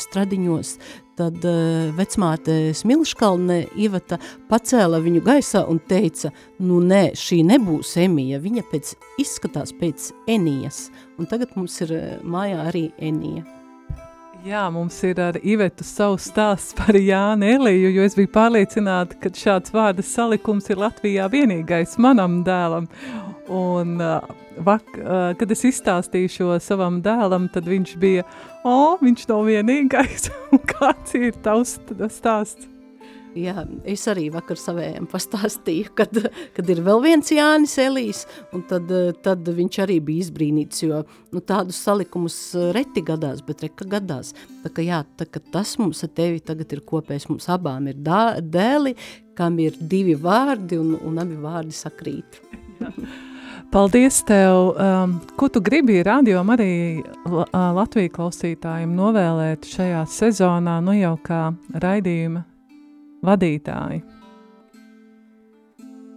stradiņos, 0.00 0.74
tad 1.18 1.46
vecmāte 1.94 2.74
Smilškalne 2.74 3.60
Iveta 3.78 4.18
pacēla 4.50 4.98
viņu 5.02 5.22
gaisā 5.26 5.62
un 5.70 5.78
teica, 5.90 6.32
nu 6.62 6.80
nē, 6.82 7.12
šī 7.18 7.42
nebūs 7.50 7.96
Emija, 8.02 8.42
viņa 8.42 8.66
pēc 8.70 8.94
izskatās 9.22 9.74
pēc 9.78 10.10
Enijas, 10.30 10.88
un 11.18 11.30
tagad 11.30 11.54
mums 11.58 11.80
ir 11.86 11.94
mājā 12.22 12.64
arī 12.70 12.88
Enija. 12.98 13.63
Jā, 14.44 14.66
mums 14.68 14.98
ir 15.08 15.16
ar 15.24 15.38
Ivetu 15.40 15.86
savs 15.88 16.26
stāsts 16.28 16.74
par 16.76 16.92
Jānu 17.00 17.46
Eliju, 17.48 17.88
jo 17.94 18.02
es 18.04 18.12
biju 18.18 18.28
pārliecināta, 18.34 19.16
ka 19.22 19.30
šāds 19.32 19.72
vārda 19.72 20.04
salikums 20.04 20.68
ir 20.68 20.82
Latvijā 20.82 21.30
vienīgais 21.32 21.94
manam 21.96 22.42
dēlam. 22.44 22.84
Un 23.48 23.96
vak, 24.68 24.92
kad 25.40 25.56
es 25.56 25.64
izstāstīju 25.70 26.34
šo 26.36 26.58
savam 26.60 27.00
dēlam, 27.04 27.48
tad 27.56 27.72
viņš 27.72 27.96
bija, 28.04 28.26
o, 28.68 28.98
viņš 29.00 29.24
nav 29.32 29.48
vienīgais, 29.48 30.28
kāds 30.74 31.16
ir 31.16 31.32
tavs 31.40 31.78
stāsts? 32.12 32.73
Jā, 33.34 33.64
es 33.90 34.04
arī 34.06 34.28
vakar 34.30 34.58
savējiem 34.60 35.08
pastāstīju, 35.10 35.90
kad, 35.98 36.12
kad 36.54 36.68
ir 36.70 36.82
vēl 36.86 37.00
viens 37.02 37.32
Jānis 37.34 37.74
Elīs, 37.82 38.20
un 38.54 38.62
tad, 38.70 38.92
tad 39.26 39.48
viņš 39.56 39.78
arī 39.82 39.96
bija 40.06 40.22
izbrīnīts, 40.22 40.84
jo 40.86 41.00
nu, 41.34 41.42
tādus 41.42 41.80
salikumus 41.82 42.36
reti 42.76 43.02
gadās, 43.02 43.42
bet 43.42 43.66
reka 43.66 43.88
gadās. 43.96 44.30
Tā 44.62 44.70
ka 44.70 44.86
jā, 44.86 45.02
tā 45.18 45.26
ka 45.26 45.42
tas 45.56 45.74
mums 45.82 46.04
ar 46.06 46.14
tevi 46.14 46.38
tagad 46.46 46.76
ir 46.76 46.84
kopējs, 46.86 47.26
mums 47.32 47.50
abām 47.50 47.90
ir 47.90 47.98
dā, 48.06 48.38
dēli, 48.38 48.94
kam 49.34 49.58
ir 49.58 49.74
divi 49.82 50.14
vārdi, 50.14 50.78
un, 50.78 50.94
un 51.02 51.18
abi 51.26 51.40
vārdi 51.42 51.74
sakrīt. 51.74 52.38
Paldies 53.74 54.20
tev! 54.28 54.76
Um, 54.78 55.18
ko 55.34 55.50
tu 55.50 55.58
gribi 55.64 55.98
radio 56.06 56.46
arī 56.54 57.02
Latviju 57.50 58.14
klausītājiem 58.14 58.94
novēlēt 58.94 59.66
šajā 59.66 60.06
sezonā, 60.06 60.78
nu 60.86 60.94
jau 60.94 61.16
kā 61.26 61.48
raidījuma 61.82 62.53
vadītāji. 63.24 64.02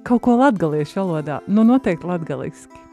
Kaut 0.07 0.23
ko 0.23 0.37
latgaliešu 0.39 1.01
valodā, 1.01 1.41
nu 1.51 1.65
noteikti 1.67 2.07
latgaliski. 2.07 2.83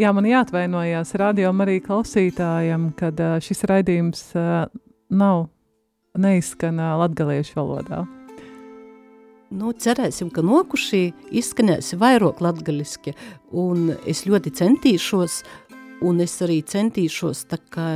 Jā, 0.00 0.12
man 0.16 0.24
jāatvainojās 0.28 1.12
radio 1.20 1.52
arī 1.52 1.80
klausītājam, 1.84 2.90
kad 2.96 3.20
šis 3.44 3.64
raidījums 3.68 4.22
nav 5.12 5.48
neizskan 6.16 6.80
latgaliešu 7.02 7.58
valodā. 7.58 8.06
Nu, 9.56 9.70
cerēsim, 9.70 10.32
ka 10.34 10.42
nokušī 10.42 11.02
izskanēs 11.38 11.92
vairāk 12.00 12.40
latgaliski, 12.42 13.12
un 13.54 13.92
es 14.08 14.24
ļoti 14.26 14.50
centīšos 14.58 15.36
uh, 15.44 15.65
Un 16.04 16.20
es 16.20 16.34
arī 16.44 16.58
centīšos 16.60 17.46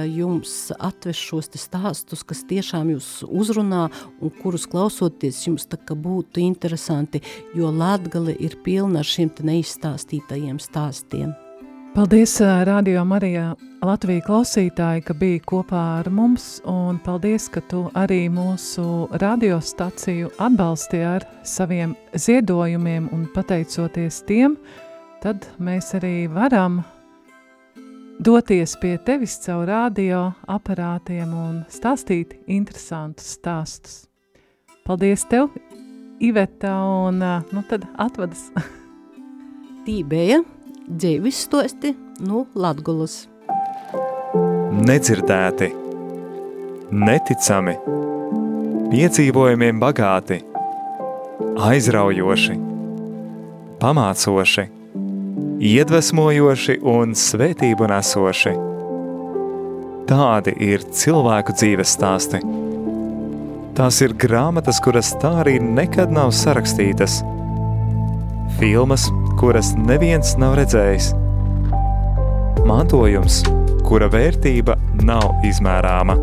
jums 0.08 0.72
atvest 0.78 1.20
šos 1.20 1.50
stāstus, 1.52 2.22
kas 2.24 2.44
tiešām 2.48 2.94
jūs 2.94 3.24
uzrunā 3.28 3.90
un 4.20 4.30
kurus 4.40 4.66
klausoties 4.66 5.46
jums 5.46 5.66
būtu 5.68 6.40
interesanti, 6.40 7.20
jo 7.54 7.70
Latgale 7.70 8.34
ir 8.40 8.56
pilna 8.64 9.00
ar 9.00 9.04
šiem 9.04 9.30
neizstāstītajiem 9.42 10.58
stāstiem. 10.58 11.34
Paldies, 11.90 12.40
Radio 12.40 13.02
Marijā 13.04 13.56
Latvija 13.82 14.22
klausītāji, 14.22 15.02
ka 15.02 15.14
bija 15.16 15.40
kopā 15.48 15.80
ar 15.98 16.10
mums, 16.12 16.60
un 16.68 17.00
paldies, 17.02 17.48
ka 17.50 17.60
tu 17.66 17.80
arī 17.98 18.28
mūsu 18.30 19.08
radiostaciju 19.18 20.30
atbalsti 20.38 21.00
ar 21.02 21.26
saviem 21.42 21.96
ziedojumiem, 22.14 23.08
un 23.12 23.26
pateicoties 23.34 24.22
tiem, 24.28 24.54
tad 25.24 25.48
mēs 25.58 25.90
arī 25.98 26.28
varam 26.30 26.82
doties 28.20 28.76
pie 28.80 28.98
tevis 29.04 29.38
caur 29.44 29.64
radio 29.68 30.20
aparātiem 30.48 31.32
un 31.34 31.56
stāstīt 31.72 32.36
interesantus 32.46 33.34
stāstus. 33.38 34.04
Paldies 34.84 35.24
tev, 35.30 35.50
Iveta, 36.20 36.74
un 37.08 37.18
nu 37.20 37.64
tad 37.68 37.86
atvadas. 37.96 38.50
Tībēja, 39.86 40.42
dzīvis 40.86 41.40
stosti, 41.46 41.94
nu 42.20 42.44
Latgulas. 42.54 43.24
Nedzirdēti, 44.80 45.72
neticami, 46.92 47.76
piedzīvojumiem 48.92 49.80
bagāti– 49.82 50.42
aizraujoši, 51.60 52.56
pamācoši, 53.80 54.64
iedvesmojoši 55.60 56.78
un 56.88 57.12
svētību 57.16 57.88
nesoši. 57.90 58.52
Tādi 60.08 60.54
ir 60.64 60.82
cilvēku 60.96 61.54
dzīves 61.54 61.92
stāsti. 61.98 62.40
Tās 63.76 64.00
ir 64.02 64.16
grāmatas, 64.18 64.80
kuras 64.82 65.12
tā 65.20 65.30
arī 65.42 65.58
nekad 65.62 66.10
nav 66.12 66.32
sarakstītas, 66.36 67.20
filmas, 68.58 69.06
kuras 69.40 69.74
neviens 69.78 70.32
nav 70.40 70.56
redzējis, 70.58 71.12
mantojums, 72.66 73.42
kura 73.86 74.10
vērtība 74.12 74.76
nav 75.04 75.44
izmērāma. 75.46 76.16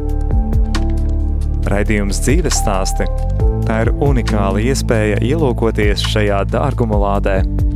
Raidījums 1.68 2.24
dzīves 2.26 2.62
stāsti– 2.64 3.08
tā 3.68 3.82
ir 3.84 3.94
unikāla 4.04 4.62
iespēja 4.64 5.22
ielūkoties 5.28 6.06
šajā 6.14 6.44
dārguma 6.52 7.00
lādē– 7.06 7.42